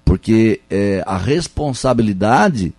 Porque 0.04 0.62
é, 0.70 1.02
a 1.06 1.18
responsabilidade 1.18 2.72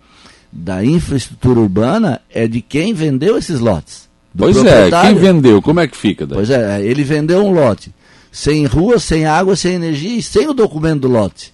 da 0.50 0.84
infraestrutura 0.84 1.60
urbana 1.60 2.20
é 2.28 2.48
de 2.48 2.60
quem 2.60 2.92
vendeu 2.92 3.38
esses 3.38 3.60
lotes. 3.60 4.08
Pois 4.36 4.56
é, 4.64 4.90
quem 4.90 5.14
vendeu, 5.14 5.62
como 5.62 5.78
é 5.78 5.86
que 5.86 5.96
fica? 5.96 6.26
Daí? 6.26 6.36
Pois 6.36 6.50
é, 6.50 6.82
ele 6.82 7.04
vendeu 7.04 7.44
um 7.44 7.52
lote 7.52 7.92
sem 8.30 8.64
rua, 8.66 8.98
sem 8.98 9.26
água, 9.26 9.56
sem 9.56 9.74
energia 9.74 10.18
e 10.18 10.22
sem 10.22 10.48
o 10.48 10.54
documento 10.54 11.02
do 11.02 11.08
lote. 11.08 11.52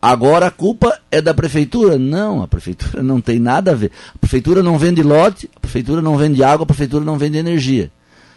Agora 0.00 0.46
a 0.46 0.50
culpa 0.50 0.98
é 1.10 1.22
da 1.22 1.32
prefeitura? 1.32 1.96
Não, 1.96 2.42
a 2.42 2.48
prefeitura 2.48 3.02
não 3.02 3.20
tem 3.20 3.38
nada 3.38 3.70
a 3.70 3.74
ver. 3.74 3.92
A 4.14 4.18
prefeitura 4.18 4.60
não 4.62 4.76
vende 4.76 5.02
lote, 5.02 5.48
a 5.54 5.60
prefeitura 5.60 6.02
não 6.02 6.16
vende 6.16 6.42
água, 6.42 6.64
a 6.64 6.66
prefeitura 6.66 7.04
não 7.04 7.16
vende 7.16 7.38
energia. 7.38 7.90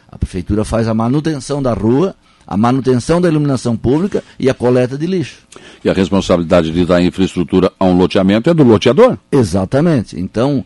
A 0.08 0.18
prefeitura 0.18 0.64
faz 0.64 0.88
a 0.88 0.94
manutenção 0.94 1.64
da 1.64 1.74
rua, 1.74 2.16
a 2.46 2.56
manutenção 2.56 3.20
da 3.20 3.28
iluminação 3.28 3.76
pública 3.76 4.24
e 4.40 4.48
a 4.48 4.54
coleta 4.54 4.96
de 4.96 5.08
lixo. 5.08 5.40
E 5.84 5.90
a 5.90 5.94
responsabilidade 5.94 6.72
de 6.72 6.86
dar 6.86 7.02
infraestrutura 7.02 7.72
a 7.80 7.86
um 7.86 7.98
loteamento 7.98 8.48
é 8.48 8.54
do 8.54 8.64
loteador. 8.64 9.18
Exatamente. 9.32 10.20
Então, 10.20 10.64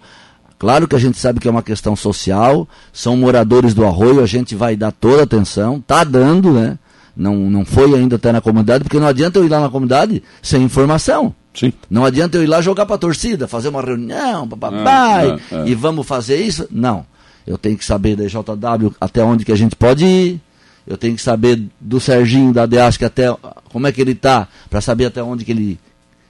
claro 0.60 0.88
que 0.88 0.96
a 0.96 1.00
gente 1.00 1.18
sabe 1.18 1.40
que 1.40 1.48
é 1.48 1.52
uma 1.52 1.64
questão 1.64 1.96
social, 1.96 2.68
são 2.94 3.18
moradores 3.18 3.74
do 3.74 3.84
arroio, 3.86 4.22
a 4.22 4.28
gente 4.28 4.54
vai 4.54 4.76
dar 4.76 4.92
toda 4.92 5.22
a 5.22 5.24
atenção, 5.24 5.78
está 5.78 6.04
dando, 6.04 6.52
né? 6.52 6.78
Não, 7.16 7.36
não 7.36 7.66
foi 7.66 7.94
ainda 7.96 8.18
até 8.18 8.32
na 8.32 8.40
comunidade, 8.42 8.84
porque 8.84 9.00
não 9.00 9.08
adianta 9.08 9.40
eu 9.40 9.46
ir 9.46 9.50
lá 9.50 9.60
na 9.60 9.70
comunidade 9.70 10.22
sem 10.42 10.62
informação. 10.64 11.34
Sim. 11.54 11.74
Não 11.90 12.06
adianta 12.06 12.38
eu 12.38 12.44
ir 12.44 12.48
lá 12.48 12.62
jogar 12.62 12.86
para 12.86 12.96
a 12.96 13.00
torcida, 13.00 13.48
fazer 13.48 13.70
uma 13.70 13.82
reunião, 13.82 14.48
papai, 14.48 14.72
Ah, 14.86 15.40
ah, 15.52 15.56
ah. 15.64 15.64
e 15.66 15.74
vamos 15.76 16.08
fazer 16.08 16.38
isso. 16.38 16.68
Não. 16.72 17.06
Eu 17.46 17.58
tenho 17.58 17.78
que 17.78 17.84
saber 17.84 18.16
da 18.16 18.26
JW 18.26 18.94
até 19.02 19.24
onde 19.24 19.44
que 19.44 19.52
a 19.52 19.56
gente 19.56 19.76
pode 19.76 20.06
ir. 20.06 20.40
Eu 20.88 20.98
tenho 20.98 21.16
que 21.16 21.22
saber 21.22 21.62
do 21.80 22.00
Serginho 22.00 22.54
da 22.54 22.66
DEASC 22.66 23.04
até 23.04 23.36
como 23.72 23.88
é 23.88 23.92
que 23.92 24.00
ele 24.00 24.12
está, 24.12 24.48
para 24.70 24.82
saber 24.82 25.06
até 25.06 25.22
onde 25.22 25.44
que 25.44 25.52
ele, 25.52 25.80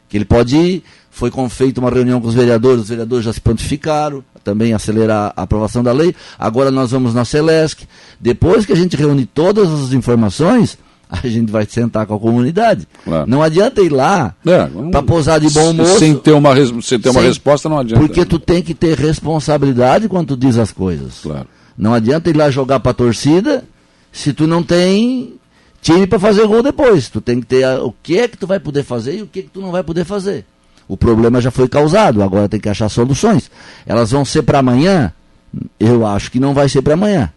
que 0.07 0.17
ele 0.17 0.25
pode 0.25 0.57
ir. 0.57 0.83
Foi 1.11 1.31
feita 1.49 1.79
uma 1.79 1.89
reunião 1.89 2.21
com 2.21 2.27
os 2.27 2.35
vereadores, 2.35 2.83
os 2.83 2.89
vereadores 2.89 3.25
já 3.25 3.33
se 3.33 3.41
prontificaram, 3.41 4.23
também 4.43 4.73
acelerar 4.73 5.33
a 5.35 5.43
aprovação 5.43 5.83
da 5.83 5.91
lei. 5.91 6.15
Agora 6.37 6.71
nós 6.71 6.91
vamos 6.91 7.13
na 7.13 7.25
Celesc. 7.25 7.83
Depois 8.19 8.65
que 8.65 8.73
a 8.73 8.75
gente 8.75 8.95
reúne 8.95 9.25
todas 9.25 9.69
as 9.69 9.91
informações, 9.93 10.77
a 11.09 11.27
gente 11.27 11.51
vai 11.51 11.65
sentar 11.65 12.05
com 12.05 12.13
a 12.13 12.19
comunidade. 12.19 12.87
Claro. 13.03 13.29
Não 13.29 13.41
adianta 13.41 13.81
ir 13.81 13.89
lá 13.89 14.35
é, 14.45 14.67
para 14.91 15.01
posar 15.01 15.39
de 15.39 15.49
bom 15.49 15.73
moço. 15.73 15.97
Sem 15.97 16.15
ter 16.15 16.31
uma, 16.31 16.53
sem 16.81 16.99
ter 16.99 17.09
uma 17.09 17.21
resposta, 17.21 17.67
não 17.67 17.79
adianta. 17.79 17.99
Porque 17.99 18.23
tu 18.25 18.37
tem 18.37 18.61
que 18.61 18.73
ter 18.73 18.97
responsabilidade 18.97 20.07
quando 20.07 20.27
tu 20.27 20.37
diz 20.37 20.57
as 20.57 20.71
coisas. 20.71 21.19
Claro. 21.23 21.47
Não 21.77 21.93
adianta 21.93 22.29
ir 22.29 22.35
lá 22.35 22.51
jogar 22.51 22.79
para 22.79 22.91
a 22.91 22.93
torcida 22.93 23.63
se 24.11 24.33
tu 24.33 24.45
não 24.45 24.61
tem 24.61 25.35
time 25.81 26.05
para 26.05 26.19
fazer 26.19 26.45
gol 26.45 26.61
depois. 26.61 27.09
Tu 27.09 27.21
tem 27.21 27.39
que 27.39 27.47
ter 27.47 27.63
a, 27.63 27.83
o 27.83 27.93
que 28.03 28.19
é 28.19 28.27
que 28.27 28.37
tu 28.37 28.45
vai 28.45 28.59
poder 28.59 28.83
fazer 28.83 29.17
e 29.17 29.21
o 29.21 29.27
que 29.27 29.39
é 29.39 29.41
que 29.43 29.49
tu 29.49 29.61
não 29.61 29.71
vai 29.71 29.83
poder 29.83 30.05
fazer. 30.05 30.45
O 30.89 30.97
problema 30.97 31.39
já 31.39 31.51
foi 31.51 31.69
causado, 31.69 32.23
agora 32.23 32.49
tem 32.49 32.59
que 32.59 32.67
achar 32.67 32.89
soluções. 32.89 33.51
Elas 33.85 34.09
vão 34.09 34.25
ser 34.25 34.41
para 34.41 34.57
amanhã? 34.57 35.13
Eu 35.79 36.03
acho 36.03 36.31
que 36.31 36.39
não 36.39 36.51
vai 36.51 36.67
ser 36.67 36.81
para 36.81 36.95
amanhã. 36.95 37.31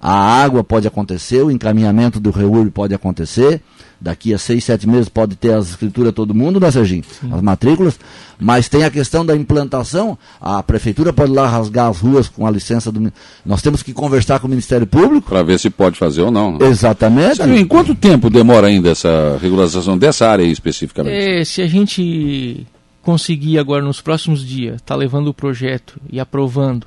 A 0.00 0.42
água 0.42 0.64
pode 0.64 0.88
acontecer, 0.88 1.42
o 1.42 1.50
encaminhamento 1.50 2.18
do 2.18 2.30
REURB 2.30 2.70
pode 2.70 2.94
acontecer. 2.94 3.60
Daqui 4.00 4.34
a 4.34 4.38
seis, 4.38 4.64
sete 4.64 4.86
meses 4.86 5.08
pode 5.08 5.34
ter 5.36 5.52
as 5.52 5.70
escrituras 5.70 6.12
todo 6.12 6.34
mundo, 6.34 6.60
né, 6.60 6.70
Serginho? 6.70 7.04
Sim. 7.20 7.30
As 7.32 7.40
matrículas. 7.40 7.98
Mas 8.38 8.68
tem 8.68 8.84
a 8.84 8.90
questão 8.90 9.24
da 9.24 9.34
implantação. 9.34 10.18
A 10.40 10.62
prefeitura 10.62 11.10
pode 11.12 11.32
lá 11.32 11.46
rasgar 11.46 11.88
as 11.88 12.00
ruas 12.00 12.28
com 12.28 12.46
a 12.46 12.50
licença 12.50 12.92
do. 12.92 13.10
Nós 13.46 13.62
temos 13.62 13.82
que 13.82 13.94
conversar 13.94 14.40
com 14.40 14.46
o 14.46 14.50
Ministério 14.50 14.86
Público. 14.86 15.30
Para 15.30 15.42
ver 15.42 15.58
se 15.58 15.70
pode 15.70 15.98
fazer 15.98 16.20
ou 16.20 16.30
não. 16.30 16.58
Né? 16.58 16.66
Exatamente. 16.66 17.36
Sabe, 17.36 17.58
em 17.58 17.66
quanto 17.66 17.94
tempo 17.94 18.28
demora 18.28 18.66
ainda 18.66 18.90
essa 18.90 19.38
regularização 19.40 19.96
dessa 19.96 20.28
área 20.28 20.44
aí 20.44 20.50
especificamente? 20.50 21.14
É, 21.14 21.44
se 21.44 21.62
a 21.62 21.66
gente 21.66 22.66
conseguir 23.04 23.58
agora 23.58 23.82
nos 23.82 24.00
próximos 24.00 24.44
dias 24.44 24.76
estar 24.76 24.94
tá 24.94 24.96
levando 24.96 25.28
o 25.28 25.34
projeto 25.34 26.00
e 26.10 26.18
aprovando 26.18 26.86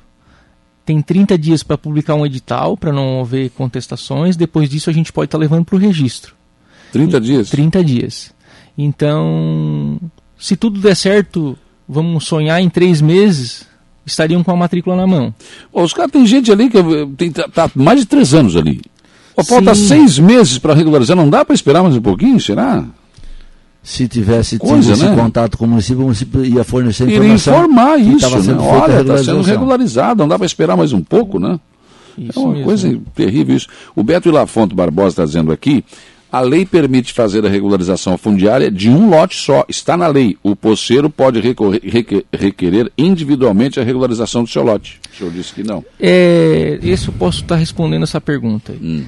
tem 0.88 1.02
30 1.02 1.36
dias 1.36 1.62
para 1.62 1.76
publicar 1.76 2.14
um 2.14 2.24
edital, 2.24 2.74
para 2.74 2.90
não 2.90 3.20
haver 3.20 3.50
contestações. 3.50 4.36
Depois 4.36 4.70
disso, 4.70 4.88
a 4.88 4.92
gente 4.92 5.12
pode 5.12 5.26
estar 5.26 5.36
tá 5.36 5.40
levando 5.40 5.62
para 5.62 5.76
o 5.76 5.78
registro. 5.78 6.34
30 6.92 7.20
dias? 7.20 7.50
30 7.50 7.84
dias. 7.84 8.34
Então, 8.76 10.00
se 10.38 10.56
tudo 10.56 10.80
der 10.80 10.96
certo, 10.96 11.58
vamos 11.86 12.24
sonhar 12.24 12.62
em 12.62 12.70
três 12.70 13.02
meses, 13.02 13.66
estariam 14.06 14.42
com 14.42 14.50
a 14.50 14.56
matrícula 14.56 14.96
na 14.96 15.06
mão. 15.06 15.34
os 15.70 15.92
caras, 15.92 16.10
tem 16.10 16.26
gente 16.26 16.50
ali 16.50 16.70
que 16.70 16.78
tem, 17.18 17.32
tá, 17.32 17.46
tá 17.48 17.70
mais 17.74 18.00
de 18.00 18.06
três 18.06 18.32
anos 18.32 18.56
ali. 18.56 18.80
falta 19.44 19.74
seis 19.74 20.18
meses 20.18 20.56
para 20.56 20.72
regularizar, 20.72 21.14
não 21.14 21.28
dá 21.28 21.44
para 21.44 21.54
esperar 21.54 21.82
mais 21.82 21.96
um 21.96 22.00
pouquinho, 22.00 22.40
será? 22.40 22.86
Se 23.88 24.06
tivesse 24.06 24.58
Coisa, 24.58 24.92
tido 24.92 25.02
né? 25.02 25.06
esse 25.06 25.16
contato 25.18 25.56
com 25.56 25.64
o 25.64 25.68
município, 25.68 26.00
o 26.00 26.02
município 26.02 26.44
ia 26.44 26.62
fornecer 26.62 27.04
informação. 27.08 27.24
Iria 27.24 27.34
informar 27.34 27.98
isso, 27.98 28.42
né? 28.42 28.58
Olha, 28.60 29.00
está 29.00 29.24
sendo 29.24 29.40
regularizado, 29.40 30.20
não 30.20 30.28
dá 30.28 30.36
para 30.36 30.44
esperar 30.44 30.76
mais 30.76 30.92
um 30.92 31.00
pouco, 31.00 31.38
né? 31.38 31.58
Isso 32.18 32.38
é 32.38 32.42
uma 32.42 32.52
mesmo. 32.52 32.64
coisa 32.66 33.00
terrível 33.14 33.56
isso. 33.56 33.66
O 33.96 34.04
Beto 34.04 34.28
Ilafonte 34.28 34.74
Barbosa 34.74 35.08
está 35.08 35.24
dizendo 35.24 35.50
aqui, 35.50 35.82
a 36.30 36.42
lei 36.42 36.66
permite 36.66 37.14
fazer 37.14 37.46
a 37.46 37.48
regularização 37.48 38.18
fundiária 38.18 38.70
de 38.70 38.90
um 38.90 39.08
lote 39.08 39.36
só. 39.36 39.64
Está 39.66 39.96
na 39.96 40.06
lei. 40.06 40.36
O 40.42 40.54
poceiro 40.54 41.08
pode 41.08 41.40
recorrer, 41.40 41.80
requerer 42.30 42.92
individualmente 42.98 43.80
a 43.80 43.82
regularização 43.82 44.44
do 44.44 44.50
seu 44.50 44.62
lote. 44.62 45.00
O 45.14 45.16
senhor 45.16 45.32
disse 45.32 45.54
que 45.54 45.62
não. 45.62 45.82
É, 45.98 46.78
esse 46.82 47.08
eu 47.08 47.14
posso 47.14 47.40
estar 47.40 47.56
respondendo 47.56 48.02
essa 48.02 48.20
pergunta. 48.20 48.74
Hum. 48.74 49.04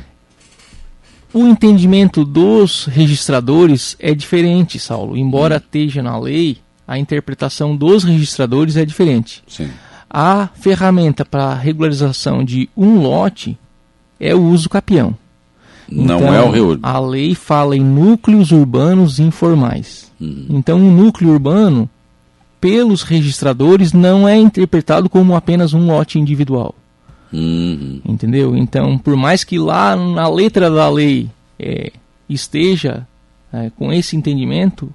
O 1.33 1.47
entendimento 1.47 2.25
dos 2.25 2.87
registradores 2.87 3.97
é 4.01 4.14
diferente, 4.14 4.79
Saulo. 4.79 5.16
Embora 5.16 5.57
hum. 5.57 5.59
esteja 5.59 6.03
na 6.03 6.19
lei, 6.19 6.59
a 6.87 6.99
interpretação 6.99 7.77
dos 7.77 8.03
registradores 8.03 8.77
é 8.77 8.85
diferente. 8.85 9.43
Sim. 9.47 9.71
A 10.09 10.49
ferramenta 10.55 11.25
para 11.25 11.55
regularização 11.55 12.45
de 12.45 12.69
um 12.77 13.01
lote 13.01 13.57
é 14.19 14.35
o 14.35 14.43
uso 14.43 14.69
capião. 14.69 15.16
Não 15.88 16.19
então, 16.19 16.35
é 16.35 16.43
o 16.43 16.51
reúno. 16.51 16.81
A 16.83 16.99
lei 16.99 17.35
fala 17.35 17.77
em 17.77 17.81
núcleos 17.81 18.51
urbanos 18.51 19.21
informais. 19.21 20.11
Hum. 20.21 20.47
Então, 20.51 20.79
um 20.79 20.93
núcleo 20.93 21.31
urbano, 21.31 21.88
pelos 22.61 23.03
registradores, 23.03 23.93
não 23.93 24.29
é 24.29 24.37
interpretado 24.37 25.09
como 25.09 25.37
apenas 25.37 25.73
um 25.73 25.87
lote 25.87 26.19
individual. 26.19 26.75
Uhum. 27.33 28.01
Entendeu? 28.05 28.57
Então, 28.57 28.99
por 28.99 29.16
mais 29.16 29.45
que 29.45 29.59
lá 29.59 29.95
na 29.95 30.29
letra 30.29 30.71
da 30.71 30.88
lei 30.88 31.29
é, 31.59 31.93
esteja 32.29 33.07
é, 33.53 33.71
com 33.77 33.93
esse 33.93 34.16
entendimento, 34.16 34.93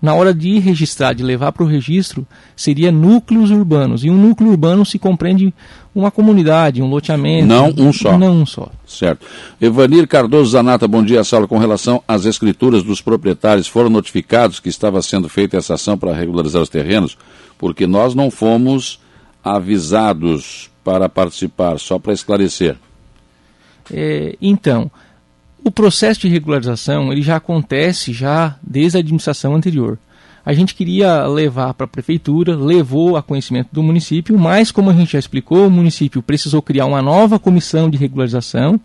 na 0.00 0.14
hora 0.14 0.32
de 0.32 0.58
registrar, 0.58 1.14
de 1.14 1.22
levar 1.22 1.52
para 1.52 1.64
o 1.64 1.66
registro, 1.66 2.26
seria 2.54 2.92
núcleos 2.92 3.50
urbanos. 3.50 4.04
E 4.04 4.10
um 4.10 4.16
núcleo 4.16 4.50
urbano 4.50 4.84
se 4.84 4.98
compreende 4.98 5.52
uma 5.94 6.10
comunidade, 6.10 6.82
um 6.82 6.86
loteamento. 6.86 7.46
Não 7.46 7.74
um 7.76 7.92
só. 7.92 8.18
Não 8.18 8.42
um 8.42 8.46
só. 8.46 8.68
Certo. 8.86 9.26
Evanir 9.60 10.06
Cardoso 10.06 10.50
Zanata, 10.50 10.86
bom 10.86 11.02
dia, 11.02 11.24
Saulo. 11.24 11.48
Com 11.48 11.58
relação 11.58 12.02
às 12.06 12.26
escrituras 12.26 12.82
dos 12.82 13.00
proprietários, 13.00 13.66
foram 13.66 13.88
notificados 13.88 14.60
que 14.60 14.68
estava 14.68 15.00
sendo 15.00 15.28
feita 15.28 15.56
essa 15.56 15.74
ação 15.74 15.96
para 15.96 16.14
regularizar 16.14 16.60
os 16.60 16.68
terrenos? 16.68 17.16
Porque 17.58 17.86
nós 17.86 18.14
não 18.14 18.30
fomos 18.30 19.00
avisados 19.42 20.70
para 20.86 21.08
participar, 21.08 21.80
só 21.80 21.98
para 21.98 22.12
esclarecer. 22.12 22.76
É, 23.92 24.36
então, 24.40 24.88
o 25.64 25.68
processo 25.68 26.20
de 26.20 26.28
regularização 26.28 27.12
ele 27.12 27.22
já 27.22 27.34
acontece 27.34 28.12
já 28.12 28.56
desde 28.62 28.96
a 28.96 29.00
administração 29.00 29.56
anterior. 29.56 29.98
A 30.44 30.52
gente 30.52 30.76
queria 30.76 31.26
levar 31.26 31.74
para 31.74 31.86
a 31.86 31.88
prefeitura, 31.88 32.54
levou 32.54 33.16
a 33.16 33.22
conhecimento 33.22 33.70
do 33.72 33.82
município, 33.82 34.38
mas 34.38 34.70
como 34.70 34.88
a 34.88 34.92
gente 34.92 35.14
já 35.14 35.18
explicou, 35.18 35.66
o 35.66 35.70
município 35.70 36.22
precisou 36.22 36.62
criar 36.62 36.86
uma 36.86 37.02
nova 37.02 37.36
comissão 37.36 37.90
de 37.90 37.98
regularização 37.98 38.78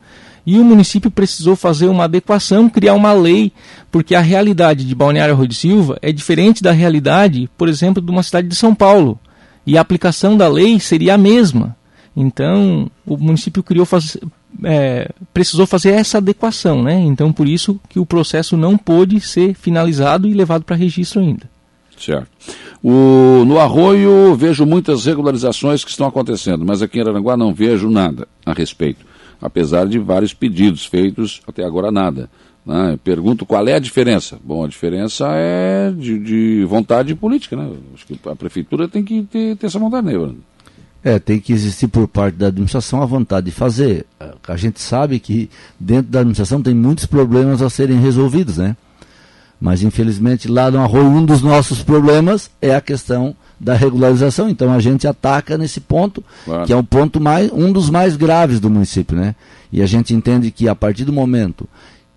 e 0.43 0.57
o 0.57 0.65
município 0.65 1.11
precisou 1.11 1.55
fazer 1.55 1.85
uma 1.85 2.05
adequação, 2.05 2.67
criar 2.67 2.95
uma 2.95 3.13
lei, 3.13 3.51
porque 3.91 4.15
a 4.15 4.21
realidade 4.21 4.87
de 4.87 4.95
Balneário 4.95 5.35
Rui 5.35 5.47
de 5.47 5.53
Silva 5.53 5.99
é 6.01 6.11
diferente 6.11 6.63
da 6.63 6.71
realidade, 6.71 7.47
por 7.55 7.69
exemplo, 7.69 8.01
de 8.01 8.09
uma 8.09 8.23
cidade 8.23 8.47
de 8.47 8.55
São 8.55 8.73
Paulo 8.73 9.19
e 9.65 9.77
a 9.77 9.81
aplicação 9.81 10.35
da 10.35 10.47
lei 10.47 10.79
seria 10.79 11.15
a 11.15 11.17
mesma. 11.17 11.75
Então, 12.15 12.89
o 13.05 13.17
município 13.17 13.63
criou 13.63 13.85
faz, 13.85 14.17
é, 14.63 15.09
precisou 15.33 15.65
fazer 15.65 15.91
essa 15.91 16.17
adequação, 16.17 16.83
né? 16.83 16.99
Então, 16.99 17.31
por 17.31 17.47
isso 17.47 17.79
que 17.87 17.99
o 17.99 18.05
processo 18.05 18.57
não 18.57 18.77
pôde 18.77 19.19
ser 19.21 19.53
finalizado 19.53 20.27
e 20.27 20.33
levado 20.33 20.63
para 20.63 20.75
registro 20.75 21.21
ainda. 21.21 21.49
Certo. 21.97 22.29
O, 22.83 23.45
no 23.45 23.59
Arroio 23.59 24.35
vejo 24.35 24.65
muitas 24.65 25.05
regularizações 25.05 25.83
que 25.83 25.91
estão 25.91 26.07
acontecendo, 26.07 26.65
mas 26.65 26.81
aqui 26.81 26.97
em 26.97 27.01
Aranguá 27.01 27.37
não 27.37 27.53
vejo 27.53 27.89
nada 27.89 28.27
a 28.45 28.53
respeito, 28.53 29.05
apesar 29.39 29.85
de 29.87 29.99
vários 29.99 30.33
pedidos 30.33 30.85
feitos, 30.85 31.41
até 31.47 31.63
agora 31.63 31.91
nada. 31.91 32.29
Né? 32.65 32.97
Pergunto 33.03 33.45
qual 33.45 33.67
é 33.67 33.73
a 33.73 33.79
diferença. 33.79 34.39
Bom, 34.43 34.63
a 34.63 34.67
diferença 34.67 35.27
é 35.31 35.91
de, 35.91 36.19
de 36.19 36.65
vontade 36.65 37.13
política, 37.15 37.55
né? 37.55 37.71
Acho 37.93 38.05
que 38.05 38.19
a 38.27 38.35
prefeitura 38.35 38.87
tem 38.87 39.03
que 39.03 39.23
ter, 39.23 39.55
ter 39.55 39.65
essa 39.67 39.79
vontade, 39.79 40.05
né, 40.05 40.13
É, 41.03 41.17
tem 41.17 41.39
que 41.39 41.51
existir 41.51 41.87
por 41.87 42.07
parte 42.07 42.35
da 42.35 42.47
administração 42.47 43.01
a 43.01 43.05
vontade 43.05 43.47
de 43.47 43.51
fazer. 43.51 44.05
A 44.47 44.55
gente 44.55 44.79
sabe 44.79 45.19
que 45.19 45.49
dentro 45.79 46.11
da 46.11 46.19
administração 46.19 46.61
tem 46.61 46.75
muitos 46.75 47.07
problemas 47.07 47.61
a 47.61 47.69
serem 47.71 47.99
resolvidos, 47.99 48.57
né? 48.57 48.75
Mas 49.59 49.81
infelizmente 49.83 50.47
lá 50.47 50.69
no 50.69 50.79
Arroio 50.79 51.07
um 51.07 51.25
dos 51.25 51.41
nossos 51.41 51.81
problemas 51.83 52.51
é 52.61 52.75
a 52.75 52.81
questão 52.81 53.35
da 53.59 53.75
regularização. 53.75 54.49
Então 54.49 54.71
a 54.71 54.79
gente 54.79 55.07
ataca 55.07 55.57
nesse 55.57 55.79
ponto, 55.79 56.23
claro. 56.45 56.65
que 56.65 56.73
é 56.73 56.75
um 56.75 56.83
ponto 56.83 57.19
mais, 57.19 57.51
um 57.51 57.71
dos 57.71 57.89
mais 57.89 58.15
graves 58.15 58.59
do 58.59 58.69
município, 58.69 59.15
né? 59.15 59.35
E 59.71 59.81
a 59.81 59.85
gente 59.85 60.13
entende 60.13 60.51
que 60.51 60.67
a 60.67 60.75
partir 60.75 61.05
do 61.05 61.13
momento 61.13 61.67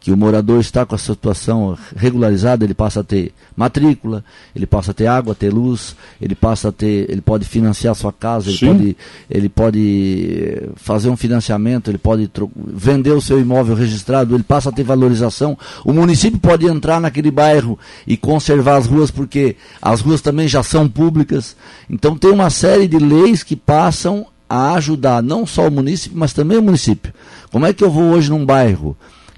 que 0.05 0.13
o 0.13 0.17
morador 0.19 0.61
está 0.61 0.85
com 0.85 0.95
a 0.95 0.99
situação 0.99 1.79
regularizada, 1.97 2.63
ele 2.63 2.75
passa 2.75 3.01
a 3.01 3.03
ter 3.03 3.33
matrícula, 3.57 4.23
ele 4.55 4.67
passa 4.67 4.91
a 4.91 4.95
ter 4.95 5.07
água, 5.07 5.35
ter 5.35 5.51
luz, 5.51 5.97
ele 6.21 6.35
passa 6.35 6.69
a 6.69 6.73
ter, 6.73 7.11
ele 7.11 7.23
pode 7.23 7.47
financiar 7.47 7.93
a 7.93 7.95
sua 7.95 8.13
casa, 8.13 8.51
ele 8.51 8.59
pode, 8.59 8.97
ele 9.31 9.49
pode 9.49 10.29
eh, 10.31 10.69
fazer 10.77 11.09
um 11.09 11.17
financiamento, 11.17 11.91
ele 11.91 11.97
pode 11.97 12.31
vender 12.55 13.13
o 13.13 13.21
seu 13.23 13.41
imóvel 13.41 13.75
registrado, 13.75 14.35
ele 14.35 14.43
passa 14.43 14.69
a 14.69 14.73
ter 14.73 14.83
valorização. 14.83 15.57
O 15.87 15.91
município 15.91 16.39
pode 16.39 16.67
entrar 16.67 17.01
naquele 17.01 17.31
bairro 17.31 17.79
e 18.07 18.15
conservar 18.15 18.77
as 18.77 18.87
ruas 18.87 19.11
porque 19.11 19.57
as 19.81 20.03
ruas 20.03 20.21
também 20.21 20.47
já 20.47 20.63
são 20.63 20.87
públicas. 20.87 21.57
Então 21.89 22.15
tem 22.15 22.31
uma 22.31 22.51
série 22.51 22.87
de 22.87 22.99
leis 22.99 23.43
que 23.43 23.57
passam 23.57 24.27
a 24.51 24.75
ajudar 24.75 25.23
não 25.23 25.47
só 25.47 25.67
o 25.67 25.71
município, 25.71 26.19
mas 26.19 26.35
também 26.35 26.59
o 26.59 26.63
município. 26.63 27.11
Como 27.51 27.65
é 27.65 27.73
que 27.73 27.83
eu 27.83 27.91
vou 27.91 28.11
hoje 28.11 28.29
num 28.29 28.45
bairro 28.45 28.95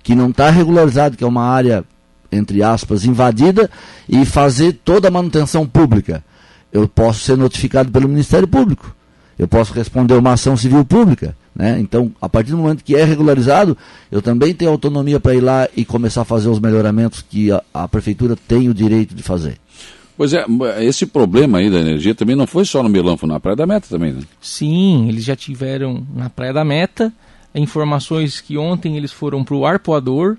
que 0.06 0.14
não 0.14 0.30
está 0.30 0.50
regularizado, 0.50 1.16
que 1.16 1.24
é 1.24 1.26
uma 1.26 1.42
área, 1.42 1.84
entre 2.30 2.62
aspas, 2.62 3.04
invadida, 3.04 3.68
e 4.08 4.24
fazer 4.24 4.74
toda 4.84 5.08
a 5.08 5.10
manutenção 5.10 5.66
pública. 5.66 6.24
Eu 6.72 6.86
posso 6.86 7.24
ser 7.24 7.36
notificado 7.36 7.90
pelo 7.90 8.08
Ministério 8.08 8.46
Público. 8.46 8.94
Eu 9.36 9.48
posso 9.48 9.74
responder 9.74 10.14
uma 10.14 10.34
ação 10.34 10.56
civil 10.56 10.84
pública. 10.84 11.36
Né? 11.52 11.80
Então, 11.80 12.12
a 12.22 12.28
partir 12.28 12.52
do 12.52 12.56
momento 12.56 12.84
que 12.84 12.94
é 12.94 13.02
regularizado, 13.02 13.76
eu 14.08 14.22
também 14.22 14.54
tenho 14.54 14.70
autonomia 14.70 15.18
para 15.18 15.34
ir 15.34 15.40
lá 15.40 15.68
e 15.76 15.84
começar 15.84 16.20
a 16.20 16.24
fazer 16.24 16.48
os 16.50 16.60
melhoramentos 16.60 17.20
que 17.20 17.50
a, 17.50 17.60
a 17.74 17.88
prefeitura 17.88 18.36
tem 18.36 18.68
o 18.68 18.74
direito 18.74 19.12
de 19.12 19.24
fazer. 19.24 19.58
Pois 20.16 20.32
é, 20.32 20.44
esse 20.84 21.04
problema 21.04 21.58
aí 21.58 21.68
da 21.68 21.80
energia 21.80 22.14
também 22.14 22.36
não 22.36 22.46
foi 22.46 22.64
só 22.64 22.80
no 22.80 22.88
Melão, 22.88 23.16
foi 23.16 23.28
na 23.28 23.40
Praia 23.40 23.56
da 23.56 23.66
Meta 23.66 23.88
também, 23.90 24.12
né? 24.12 24.20
Sim, 24.40 25.08
eles 25.08 25.24
já 25.24 25.34
tiveram 25.34 26.06
na 26.14 26.30
Praia 26.30 26.52
da 26.52 26.64
Meta 26.64 27.12
informações 27.58 28.40
que 28.40 28.58
ontem 28.58 28.96
eles 28.96 29.12
foram 29.12 29.42
para 29.42 29.54
o 29.54 29.64
arpoador 29.64 30.36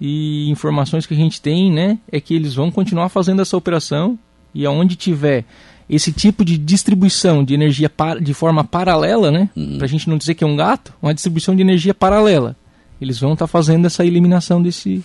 e 0.00 0.50
informações 0.50 1.06
que 1.06 1.14
a 1.14 1.16
gente 1.16 1.40
tem, 1.40 1.72
né, 1.72 1.98
é 2.10 2.20
que 2.20 2.34
eles 2.34 2.54
vão 2.54 2.70
continuar 2.70 3.08
fazendo 3.08 3.40
essa 3.40 3.56
operação 3.56 4.18
e 4.54 4.66
aonde 4.66 4.96
tiver 4.96 5.44
esse 5.88 6.12
tipo 6.12 6.44
de 6.44 6.58
distribuição 6.58 7.44
de 7.44 7.54
energia 7.54 7.90
de 8.20 8.34
forma 8.34 8.64
paralela, 8.64 9.30
né, 9.30 9.48
uhum. 9.56 9.76
para 9.76 9.86
a 9.86 9.88
gente 9.88 10.08
não 10.08 10.18
dizer 10.18 10.34
que 10.34 10.44
é 10.44 10.46
um 10.46 10.56
gato, 10.56 10.92
uma 11.00 11.14
distribuição 11.14 11.54
de 11.54 11.62
energia 11.62 11.94
paralela, 11.94 12.56
eles 13.00 13.18
vão 13.18 13.32
estar 13.32 13.46
tá 13.46 13.50
fazendo 13.50 13.86
essa 13.86 14.04
eliminação 14.04 14.62
desse 14.62 15.04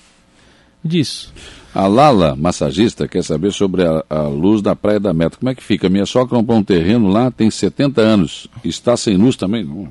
disso. 0.83 1.33
A 1.73 1.85
Lala, 1.85 2.35
massagista, 2.35 3.07
quer 3.07 3.23
saber 3.23 3.51
sobre 3.51 3.83
a, 3.83 4.03
a, 4.09 4.21
luz 4.23 4.61
da 4.61 4.75
Praia 4.75 4.99
da 4.99 5.13
Meta. 5.13 5.37
Como 5.37 5.49
é 5.49 5.53
que 5.53 5.63
fica? 5.63 5.89
Minha 5.89 6.05
sogra 6.05 6.35
comprou 6.35 6.57
um 6.57 6.63
terreno 6.63 7.07
lá, 7.07 7.29
tem 7.29 7.51
70 7.51 8.01
anos. 8.01 8.47
Está 8.63 8.97
sem 8.97 9.15
luz 9.15 9.35
também? 9.35 9.63
Não. 9.63 9.89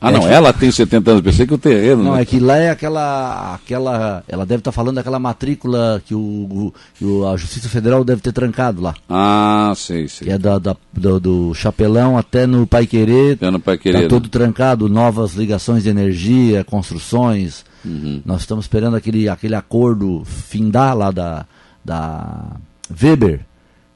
Ah, 0.00 0.10
é 0.10 0.14
não, 0.14 0.20
que... 0.20 0.28
ela 0.28 0.52
tem 0.52 0.72
70 0.72 1.10
anos, 1.10 1.22
pensei 1.22 1.46
que 1.46 1.52
o 1.52 1.58
terreno. 1.58 2.02
Não, 2.02 2.14
né? 2.14 2.22
é 2.22 2.24
que 2.24 2.40
lá 2.40 2.56
é 2.56 2.70
aquela. 2.70 3.54
aquela 3.54 4.24
ela 4.26 4.46
deve 4.46 4.60
estar 4.60 4.70
tá 4.70 4.74
falando 4.74 4.94
daquela 4.94 5.18
matrícula 5.18 6.02
que, 6.06 6.14
o, 6.14 6.72
que 6.94 7.04
o, 7.04 7.28
a 7.28 7.36
Justiça 7.36 7.68
Federal 7.68 8.02
deve 8.02 8.22
ter 8.22 8.32
trancado 8.32 8.80
lá. 8.80 8.94
Ah, 9.08 9.72
sei, 9.76 10.08
sei. 10.08 10.28
Que 10.28 10.32
é 10.32 10.38
da, 10.38 10.58
da 10.58 10.74
do, 10.92 11.20
do, 11.20 11.54
Chapelão 11.54 12.16
até 12.16 12.46
no 12.46 12.66
Pai 12.66 12.86
Querer. 12.86 13.34
Até 13.34 13.50
no 13.50 13.60
Pai 13.60 13.76
Querer. 13.76 14.02
Tá 14.02 14.08
todo 14.08 14.30
trancado, 14.30 14.88
novas 14.88 15.34
ligações 15.34 15.82
de 15.82 15.90
energia, 15.90 16.64
construções. 16.64 17.64
Uhum. 17.84 18.22
Nós 18.24 18.40
estamos 18.40 18.64
esperando 18.64 18.96
aquele, 18.96 19.28
aquele 19.28 19.54
acordo 19.54 20.22
findar 20.24 20.96
lá 20.96 21.10
da, 21.10 21.44
da 21.84 22.56
Weber 23.02 23.40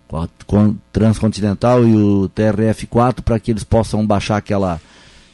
com 0.06 0.18
a 0.18 0.28
com 0.46 0.76
Transcontinental 0.92 1.84
e 1.84 1.96
o 1.96 2.30
TRF4 2.34 3.22
para 3.22 3.38
que 3.38 3.50
eles 3.50 3.64
possam 3.64 4.06
baixar 4.06 4.36
aquela 4.36 4.80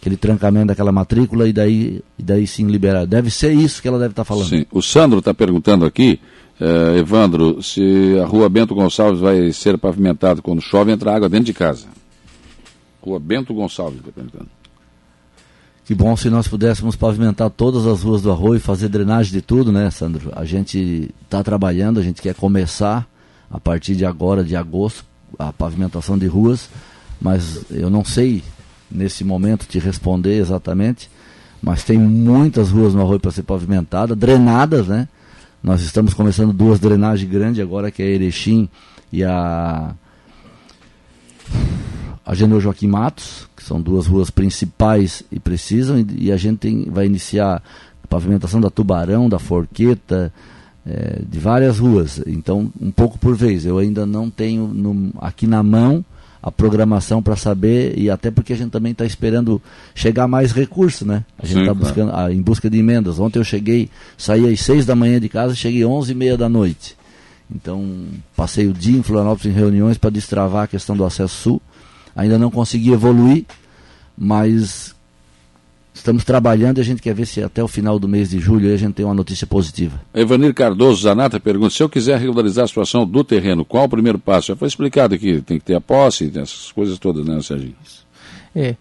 aquele 0.01 0.17
trancamento 0.17 0.69
daquela 0.69 0.91
matrícula 0.91 1.47
e 1.47 1.53
daí, 1.53 2.03
e 2.19 2.23
daí 2.23 2.47
sim 2.47 2.67
liberar. 2.67 3.07
Deve 3.07 3.31
ser 3.31 3.53
isso 3.53 3.83
que 3.83 3.87
ela 3.87 3.99
deve 3.99 4.13
estar 4.13 4.25
tá 4.25 4.25
falando. 4.25 4.49
Sim. 4.49 4.65
O 4.73 4.81
Sandro 4.81 5.19
está 5.19 5.35
perguntando 5.35 5.85
aqui, 5.85 6.19
eh, 6.59 6.99
Evandro, 6.99 7.63
se 7.63 8.19
a 8.19 8.27
rua 8.27 8.49
Bento 8.49 8.75
Gonçalves 8.75 9.21
vai 9.21 9.53
ser 9.53 9.77
pavimentada 9.77 10.41
quando 10.41 10.63
chove, 10.63 10.91
entra 10.91 11.15
água 11.15 11.29
dentro 11.29 11.47
de 11.47 11.53
casa. 11.53 11.87
Rua 13.03 13.21
Bento 13.21 13.53
Gonçalves, 13.53 13.99
está 14.01 14.11
perguntando. 14.11 14.49
Que 15.85 15.95
bom 15.95 16.17
se 16.17 16.31
nós 16.31 16.49
pudéssemos 16.49 16.97
pavimentar 16.97 17.51
todas 17.51 17.87
as 17.87 18.03
ruas 18.03 18.23
do 18.23 18.31
Arroio 18.31 18.57
e 18.57 18.61
fazer 18.61 18.89
drenagem 18.89 19.33
de 19.33 19.43
tudo, 19.43 19.71
né, 19.71 19.91
Sandro? 19.91 20.33
A 20.35 20.45
gente 20.45 21.13
está 21.25 21.43
trabalhando, 21.43 22.01
a 22.01 22.03
gente 22.03 22.23
quer 22.23 22.35
começar 22.35 23.07
a 23.51 23.61
partir 23.61 23.97
de 23.97 24.07
agora, 24.07 24.45
de 24.45 24.57
agosto, 24.57 25.05
a 25.39 25.53
pavimentação 25.53 26.17
de 26.17 26.27
ruas, 26.27 26.71
mas 27.21 27.65
eu 27.71 27.91
não 27.91 28.05
sei 28.05 28.43
nesse 28.91 29.25
momento 29.25 29.67
te 29.67 29.79
responder 29.79 30.39
exatamente, 30.39 31.11
mas 31.63 31.85
tem 31.85 31.99
muitas 31.99 32.71
ruas 32.71 32.95
no 32.95 33.03
Arroio 33.03 33.21
para 33.21 33.31
ser 33.31 33.43
pavimentada, 33.43 34.17
drenadas, 34.17 34.89
né? 34.89 35.09
Nós 35.63 35.83
estamos 35.83 36.15
começando 36.15 36.53
duas 36.53 36.81
drenagens 36.81 37.31
grandes 37.31 37.63
agora, 37.63 37.91
que 37.91 38.03
é 38.03 38.07
a 38.07 38.09
Erechim 38.09 38.69
e 39.13 39.23
a 39.23 39.95
a 42.25 42.35
Genô 42.35 42.61
Joaquim 42.61 42.87
Matos, 42.87 43.49
que 43.57 43.65
são 43.65 43.81
duas 43.81 44.07
ruas 44.07 44.31
principais 44.31 45.23
e 45.33 45.41
precisam, 45.41 45.99
e, 45.99 46.07
e 46.27 46.33
a 46.33 46.37
gente 46.37 46.59
tem, 46.59 46.85
vai 46.89 47.05
iniciar 47.05 47.61
a 48.05 48.07
pavimentação 48.07 48.61
da 48.61 48.71
Tubarão, 48.71 49.29
da 49.29 49.39
Forqueta, 49.39 50.33
é, 50.87 51.23
de 51.29 51.39
várias 51.39 51.79
ruas. 51.79 52.23
Então, 52.27 52.71
um 52.81 52.91
pouco 52.91 53.19
por 53.19 53.35
vez. 53.35 53.67
Eu 53.67 53.79
ainda 53.79 54.07
não 54.07 54.31
tenho 54.31 54.69
no, 54.69 55.13
aqui 55.21 55.47
na 55.47 55.63
mão 55.63 56.05
a 56.43 56.51
programação 56.51 57.23
para 57.23 57.37
saber, 57.37 57.99
e 57.99 58.09
até 58.09 58.31
porque 58.31 58.53
a 58.53 58.57
gente 58.57 58.71
também 58.71 58.93
está 58.93 59.05
esperando 59.05 59.61
chegar 59.95 60.27
mais 60.27 60.53
recursos, 60.53 61.07
né? 61.07 61.25
A 61.39 61.47
gente 61.47 61.61
está 61.61 61.75
buscando 61.75 62.13
ah, 62.15 62.33
em 62.33 62.41
busca 62.41 62.71
de 62.71 62.79
emendas. 62.79 63.19
Ontem 63.19 63.39
eu 63.39 63.45
cheguei, 63.45 63.91
saí 64.17 64.51
às 64.51 64.61
seis 64.61 64.87
da 64.87 64.97
manhã 64.97 65.21
de 65.21 65.29
casa, 65.29 65.55
cheguei 65.55 65.83
às 65.83 65.89
onze 65.89 66.13
e 66.13 66.15
meia 66.15 66.37
da 66.37 66.49
noite. 66.49 66.97
Então, 67.55 68.07
passei 68.37 68.67
o 68.69 68.73
dia 68.73 68.97
em 68.97 69.03
Florianópolis 69.03 69.47
em 69.47 69.59
reuniões 69.59 69.99
para 69.99 70.09
destravar 70.09 70.65
a 70.65 70.69
questão 70.69 70.97
do 70.97 71.05
acesso 71.05 71.35
sul 71.35 71.63
ainda 72.15 72.39
não 72.39 72.51
consegui 72.51 72.93
evoluir, 72.93 73.45
mas 74.17 74.95
estamos 76.01 76.25
trabalhando 76.25 76.79
e 76.79 76.81
a 76.81 76.85
gente 76.85 77.01
quer 77.01 77.15
ver 77.15 77.27
se 77.27 77.43
até 77.43 77.63
o 77.63 77.69
final 77.69 77.99
do 77.99 78.09
mês 78.09 78.31
de 78.31 78.39
julho 78.39 78.73
a 78.73 78.77
gente 78.77 78.95
tem 78.95 79.05
uma 79.05 79.15
notícia 79.15 79.47
positiva. 79.47 80.01
Evanir 80.15 80.53
Cardoso 80.55 81.03
Zanata 81.03 81.39
pergunta: 81.39 81.71
se 81.71 81.83
eu 81.83 81.89
quiser 81.89 82.19
regularizar 82.19 82.65
a 82.65 82.69
situação 82.69 83.07
do 83.07 83.23
terreno, 83.23 83.65
qual 83.65 83.85
o 83.85 83.89
primeiro 83.89 84.19
passo? 84.19 84.49
Já 84.49 84.57
foi 84.57 84.69
explicado 84.69 85.15
aqui, 85.15 85.41
tem 85.43 85.59
que 85.59 85.65
ter 85.65 85.75
a 85.75 85.81
posse, 85.81 86.31
essas 86.31 86.73
coisas 86.73 86.99
todas, 86.99 87.25
né, 87.25 87.41
Serginho? 87.43 87.77
É. 88.55 88.75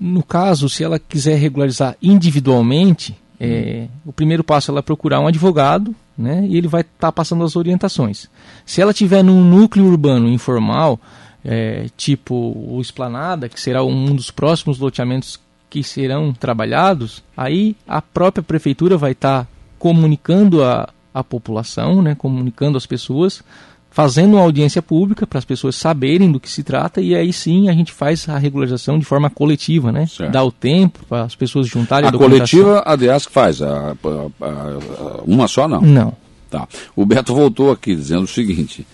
No 0.00 0.22
caso, 0.22 0.70
se 0.70 0.82
ela 0.82 0.98
quiser 0.98 1.36
regularizar 1.36 1.96
individualmente, 2.02 3.14
é, 3.38 3.86
hum. 3.86 3.98
o 4.06 4.12
primeiro 4.12 4.42
passo 4.42 4.70
é 4.70 4.72
ela 4.72 4.82
procurar 4.82 5.20
um 5.20 5.26
advogado, 5.26 5.94
né, 6.16 6.46
e 6.48 6.56
ele 6.56 6.66
vai 6.66 6.80
estar 6.80 6.94
tá 6.98 7.12
passando 7.12 7.44
as 7.44 7.56
orientações. 7.56 8.28
Se 8.64 8.80
ela 8.80 8.94
tiver 8.94 9.22
num 9.22 9.44
núcleo 9.44 9.84
urbano 9.84 10.30
informal, 10.30 10.98
é, 11.44 11.86
tipo 11.96 12.34
o 12.34 12.80
Esplanada, 12.80 13.48
que 13.50 13.60
será 13.60 13.84
um 13.84 14.14
dos 14.14 14.30
próximos 14.30 14.78
loteamentos 14.78 15.38
que 15.72 15.82
serão 15.82 16.34
trabalhados, 16.34 17.24
aí 17.34 17.74
a 17.88 18.02
própria 18.02 18.42
prefeitura 18.42 18.98
vai 18.98 19.12
estar 19.12 19.44
tá 19.44 19.48
comunicando 19.78 20.62
a, 20.62 20.90
a 21.14 21.24
população, 21.24 22.02
né, 22.02 22.14
comunicando 22.14 22.76
as 22.76 22.84
pessoas, 22.84 23.42
fazendo 23.90 24.34
uma 24.34 24.42
audiência 24.42 24.82
pública 24.82 25.26
para 25.26 25.38
as 25.38 25.46
pessoas 25.46 25.74
saberem 25.74 26.30
do 26.30 26.38
que 26.38 26.50
se 26.50 26.62
trata 26.62 27.00
e 27.00 27.14
aí 27.14 27.32
sim 27.32 27.70
a 27.70 27.72
gente 27.72 27.90
faz 27.90 28.28
a 28.28 28.36
regularização 28.36 28.98
de 28.98 29.06
forma 29.06 29.30
coletiva, 29.30 29.90
né? 29.90 30.04
Certo. 30.04 30.30
Dá 30.30 30.44
o 30.44 30.52
tempo 30.52 31.06
para 31.08 31.22
as 31.22 31.34
pessoas 31.34 31.66
juntarem 31.66 32.06
a, 32.06 32.12
a 32.12 32.18
coletiva 32.18 32.82
a 32.84 32.94
DEASC 32.94 33.30
faz, 33.30 33.62
a, 33.62 33.92
a, 33.92 34.46
a, 34.46 35.22
uma 35.24 35.48
só 35.48 35.66
não? 35.66 35.80
Não. 35.80 36.12
Tá. 36.50 36.68
O 36.94 37.06
Beto 37.06 37.34
voltou 37.34 37.72
aqui 37.72 37.96
dizendo 37.96 38.24
o 38.24 38.28
seguinte: 38.28 38.86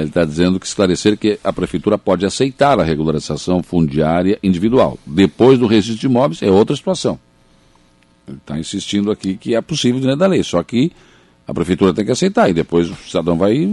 ele 0.00 0.08
está 0.08 0.24
dizendo 0.24 0.58
que 0.58 0.66
esclarecer 0.66 1.16
que 1.16 1.38
a 1.44 1.52
prefeitura 1.52 1.96
pode 1.96 2.26
aceitar 2.26 2.80
a 2.80 2.82
regularização 2.82 3.62
fundiária 3.62 4.38
individual. 4.42 4.98
Depois 5.06 5.58
do 5.58 5.66
registro 5.66 6.00
de 6.00 6.06
imóveis 6.06 6.42
é 6.42 6.50
outra 6.50 6.74
situação. 6.74 7.18
Ele 8.26 8.38
está 8.38 8.58
insistindo 8.58 9.10
aqui 9.10 9.36
que 9.36 9.54
é 9.54 9.60
possível 9.60 10.00
dentro 10.00 10.16
da 10.16 10.26
lei, 10.26 10.42
só 10.42 10.62
que 10.62 10.90
a 11.46 11.54
prefeitura 11.54 11.94
tem 11.94 12.04
que 12.04 12.10
aceitar 12.10 12.48
e 12.50 12.52
depois 12.52 12.90
o 12.90 12.94
cidadão 13.06 13.36
vai. 13.36 13.68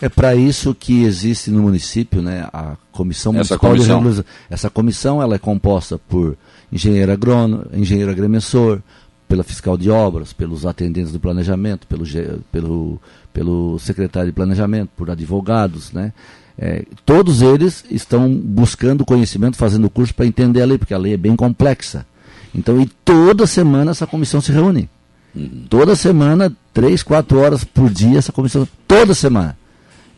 É 0.00 0.08
para 0.08 0.36
isso 0.36 0.74
que 0.74 1.02
existe 1.02 1.50
no 1.50 1.62
município, 1.62 2.22
né, 2.22 2.48
a 2.52 2.76
comissão 2.92 3.34
essa 3.36 3.58
comissão. 3.58 4.02
de 4.12 4.24
Essa 4.48 4.70
comissão 4.70 5.20
ela 5.20 5.34
é 5.34 5.38
composta 5.38 5.98
por 5.98 6.36
engenheiro 6.70 7.10
agrônomo, 7.10 7.66
engenheiro 7.72 8.10
agrimensor, 8.10 8.80
pela 9.28 9.44
fiscal 9.44 9.76
de 9.76 9.90
obras, 9.90 10.32
pelos 10.32 10.64
atendentes 10.64 11.12
do 11.12 11.20
planejamento, 11.20 11.86
pelo, 11.86 12.04
pelo, 12.50 13.00
pelo 13.32 13.78
secretário 13.78 14.30
de 14.30 14.34
planejamento, 14.34 14.90
por 14.96 15.10
advogados, 15.10 15.92
né? 15.92 16.12
É, 16.60 16.84
todos 17.06 17.40
eles 17.40 17.84
estão 17.88 18.28
buscando 18.34 19.04
conhecimento, 19.04 19.56
fazendo 19.56 19.88
curso 19.88 20.12
para 20.12 20.26
entender 20.26 20.60
a 20.60 20.66
lei, 20.66 20.76
porque 20.76 20.94
a 20.94 20.98
lei 20.98 21.12
é 21.12 21.16
bem 21.16 21.36
complexa. 21.36 22.04
Então, 22.52 22.80
e 22.80 22.86
toda 23.04 23.46
semana 23.46 23.92
essa 23.92 24.06
comissão 24.06 24.40
se 24.40 24.50
reúne. 24.50 24.88
Uhum. 25.36 25.66
Toda 25.68 25.94
semana, 25.94 26.52
três, 26.72 27.02
quatro 27.02 27.38
horas 27.38 27.62
por 27.62 27.88
dia, 27.88 28.18
essa 28.18 28.32
comissão, 28.32 28.66
toda 28.88 29.14
semana. 29.14 29.56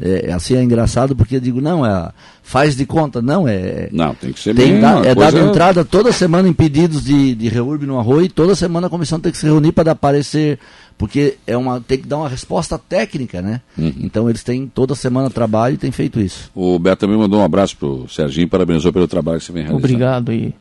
É, 0.03 0.33
assim 0.33 0.57
é 0.57 0.63
engraçado 0.63 1.15
porque 1.15 1.37
eu 1.37 1.41
digo, 1.41 1.61
não, 1.61 1.85
é, 1.85 2.11
faz 2.43 2.75
de 2.75 2.87
conta, 2.87 3.21
não, 3.21 3.47
é. 3.47 3.91
Não, 3.93 4.15
tem 4.15 4.33
que 4.33 4.41
ser 4.41 4.55
tem 4.55 4.81
da, 4.81 5.03
É 5.05 5.15
dado 5.15 5.39
entrada 5.39 5.85
toda 5.85 6.11
semana 6.11 6.49
em 6.49 6.55
pedidos 6.55 7.05
de, 7.05 7.35
de 7.35 7.49
reurb 7.49 7.85
no 7.87 7.99
arroio, 7.99 8.25
e 8.25 8.29
toda 8.31 8.55
semana 8.55 8.87
a 8.87 8.91
comissão 8.91 9.21
tem 9.21 9.31
que 9.31 9.37
se 9.37 9.45
reunir 9.45 9.73
para 9.73 9.85
dar 9.85 9.95
parecer, 9.95 10.59
porque 10.97 11.37
é 11.47 11.55
uma, 11.55 11.83
tem 11.83 11.99
que 11.99 12.07
dar 12.07 12.17
uma 12.17 12.31
resposta 12.31 12.79
técnica, 12.79 13.43
né? 13.43 13.61
Uhum. 13.77 13.93
Então 14.01 14.29
eles 14.31 14.43
têm 14.43 14.67
toda 14.67 14.95
semana 14.95 15.29
trabalho 15.29 15.75
e 15.75 15.79
têm 15.79 15.93
feito 15.93 16.19
isso. 16.19 16.51
O 16.55 16.79
Beto 16.79 17.01
também 17.01 17.19
mandou 17.19 17.41
um 17.41 17.45
abraço 17.45 17.77
pro 17.77 18.09
Serginho, 18.09 18.49
parabenizou 18.49 18.93
pelo 18.95 19.07
trabalho 19.07 19.39
que 19.39 19.45
você 19.45 19.53
vem 19.53 19.65
realizando. 19.65 19.85
Obrigado. 19.85 20.33
E 20.33 20.55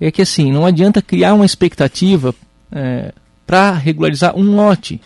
é 0.00 0.10
que 0.10 0.22
assim, 0.22 0.50
não 0.50 0.64
adianta 0.64 1.02
criar 1.02 1.34
uma 1.34 1.44
expectativa 1.44 2.34
é, 2.72 3.12
para 3.46 3.72
regularizar 3.72 4.34
um 4.34 4.56
lote 4.56 5.00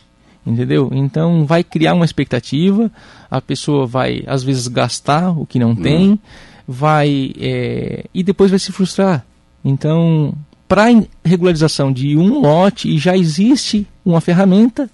entendeu? 0.47 0.91
Então 0.93 1.45
vai 1.45 1.63
criar 1.63 1.95
uma 1.95 2.05
expectativa, 2.05 2.91
a 3.31 3.41
pessoa 3.41 3.87
vai 3.87 4.23
às 4.27 4.43
vezes 4.43 4.69
gastar 4.69 5.31
o 5.31 5.47
que 5.47 5.59
não 5.59 5.75
tem, 5.75 6.19
vai 6.67 7.33
é, 7.39 8.05
e 8.15 8.23
depois 8.23 8.51
vai 8.51 8.59
se 8.59 8.73
frustrar. 8.73 9.25
Então, 9.65 10.33
para 10.67 10.85
regularização 11.25 11.93
de 11.93 12.17
um 12.17 12.41
lote, 12.41 12.97
já 12.99 13.17
existe 13.17 13.87
uma 14.05 14.21
ferramenta 14.21 14.89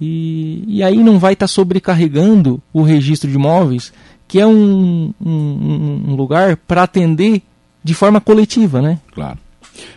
e, 0.00 0.64
e 0.66 0.82
aí 0.82 0.98
não 0.98 1.18
vai 1.18 1.34
estar 1.34 1.44
tá 1.44 1.48
sobrecarregando 1.48 2.60
o 2.72 2.82
registro 2.82 3.30
de 3.30 3.36
imóveis, 3.36 3.92
que 4.26 4.40
é 4.40 4.46
um, 4.46 5.14
um, 5.24 6.02
um 6.08 6.14
lugar 6.16 6.56
para 6.56 6.82
atender 6.82 7.42
de 7.84 7.94
forma 7.94 8.20
coletiva, 8.20 8.82
né? 8.82 8.98
Claro. 9.12 9.38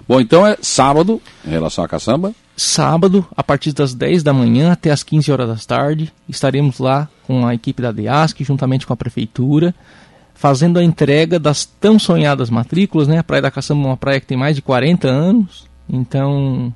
Bom, 0.08 0.22
então 0.22 0.46
é 0.46 0.58
sábado, 0.62 1.22
em 1.46 1.50
relação 1.50 1.84
à 1.84 1.88
caçamba, 1.88 2.34
sábado, 2.56 3.26
a 3.36 3.44
partir 3.44 3.74
das 3.74 3.94
10 3.94 4.24
da 4.24 4.34
manhã 4.34 4.72
até 4.72 4.92
as 4.92 5.04
15 5.04 5.32
horas 5.32 5.48
da 5.50 5.56
tarde, 5.56 6.12
estaremos 6.28 6.80
lá 6.80 7.08
com 7.28 7.46
a 7.46 7.54
equipe 7.54 7.82
da 7.82 7.92
DEASC, 7.92 8.44
juntamente 8.44 8.88
com 8.88 8.94
a 8.94 8.98
prefeitura, 8.98 9.76
fazendo 10.34 10.80
a 10.80 10.84
entrega 10.84 11.40
das 11.40 11.66
tão 11.66 12.00
sonhadas 12.00 12.50
matrículas, 12.50 13.08
né? 13.08 13.20
A 13.20 13.24
Praia 13.24 13.42
da 13.42 13.52
Caçamba 13.52 13.84
é 13.84 13.88
uma 13.88 13.98
praia 13.98 14.20
que 14.20 14.28
tem 14.28 14.38
mais 14.38 14.56
de 14.56 14.62
40 14.62 15.08
anos, 15.08 15.66
então 15.90 16.74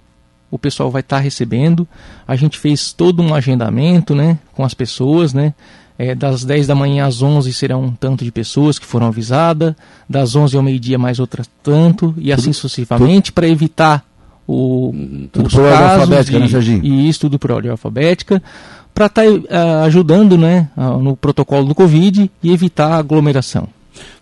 o 0.52 0.58
pessoal 0.58 0.90
vai 0.90 1.02
estar 1.02 1.18
tá 1.18 1.22
recebendo. 1.22 1.88
A 2.28 2.36
gente 2.36 2.58
fez 2.58 2.92
todo 2.92 3.22
um 3.22 3.34
agendamento, 3.34 4.16
né, 4.16 4.40
com 4.54 4.64
as 4.64 4.74
pessoas, 4.74 5.34
né? 5.34 5.54
É, 5.98 6.16
das 6.16 6.46
10 6.46 6.66
da 6.66 6.74
manhã 6.74 7.06
às 7.06 7.22
11 7.22 7.52
serão 7.52 7.84
um 7.84 7.92
tanto 7.92 8.24
de 8.24 8.32
pessoas 8.32 8.80
que 8.80 8.86
foram 8.86 9.08
avisadas, 9.08 9.76
das 10.10 10.34
11 10.34 10.56
ao 10.56 10.64
meio-dia 10.64 10.98
mais 10.98 11.20
outra 11.20 11.44
tanto, 11.62 12.16
e 12.18 12.32
assim 12.32 12.54
sucessivamente, 12.54 13.34
para 13.34 13.50
evitar 13.50 14.06
o, 14.50 14.92
tudo 15.32 15.46
os 15.46 15.54
por 15.54 15.64
ordem 15.64 15.88
alfabética, 15.88 16.38
de, 16.38 16.44
né, 16.44 16.50
Serginho? 16.50 16.84
E 16.84 17.08
isso 17.08 17.20
tudo 17.20 17.38
por 17.38 17.52
ordem 17.52 17.70
alfabética, 17.70 18.42
para 18.94 19.06
estar 19.06 19.24
tá, 19.24 19.30
uh, 19.30 19.84
ajudando 19.86 20.38
né, 20.38 20.70
uh, 20.76 20.98
no 20.98 21.16
protocolo 21.16 21.68
do 21.68 21.76
Covid 21.76 22.32
e 22.42 22.52
evitar 22.52 22.94
aglomeração. 22.94 23.68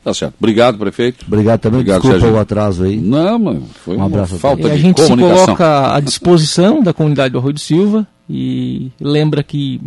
Tá 0.03 0.13
certo. 0.13 0.35
Obrigado, 0.37 0.77
prefeito. 0.77 1.23
Obrigado 1.25 1.61
também. 1.61 1.79
Obrigado, 1.79 2.01
Desculpa 2.01 2.19
Sérgio. 2.19 2.37
o 2.37 2.41
atraso 2.41 2.83
aí. 2.83 2.97
Não, 2.97 3.39
mas 3.39 3.63
foi 3.85 3.95
um 3.95 4.03
abraço 4.03 4.33
uma 4.33 4.39
falta 4.39 4.61
e 4.61 4.65
de 4.65 4.71
A 4.71 4.77
gente 4.77 5.01
se 5.01 5.15
coloca 5.15 5.95
à 5.95 5.99
disposição 5.99 6.83
da 6.83 6.93
comunidade 6.93 7.31
do 7.31 7.37
Arroio 7.37 7.53
de 7.53 7.61
Silva 7.61 8.05
e 8.29 8.91
lembra 8.99 9.41
que 9.41 9.79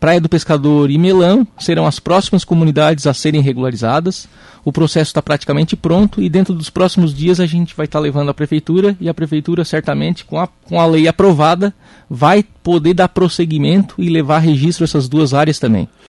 Praia 0.00 0.20
do 0.20 0.28
Pescador 0.28 0.90
e 0.90 0.98
Melão 0.98 1.46
serão 1.58 1.86
as 1.86 2.00
próximas 2.00 2.44
comunidades 2.44 3.06
a 3.06 3.14
serem 3.14 3.40
regularizadas. 3.40 4.28
O 4.64 4.72
processo 4.72 5.10
está 5.10 5.22
praticamente 5.22 5.76
pronto 5.76 6.20
e 6.20 6.28
dentro 6.28 6.52
dos 6.52 6.68
próximos 6.68 7.14
dias 7.14 7.40
a 7.40 7.46
gente 7.46 7.74
vai 7.74 7.86
estar 7.86 7.98
tá 7.98 8.02
levando 8.02 8.28
à 8.28 8.34
prefeitura 8.34 8.96
e 9.00 9.08
a 9.08 9.14
prefeitura 9.14 9.64
certamente 9.64 10.24
com 10.24 10.38
a, 10.38 10.46
com 10.46 10.80
a 10.80 10.86
lei 10.86 11.06
aprovada 11.06 11.72
vai 12.08 12.42
poder 12.42 12.94
dar 12.94 13.08
prosseguimento 13.08 13.94
e 13.98 14.10
levar 14.10 14.38
registro 14.38 14.84
essas 14.84 15.08
duas 15.08 15.32
áreas 15.32 15.58
também. 15.58 15.88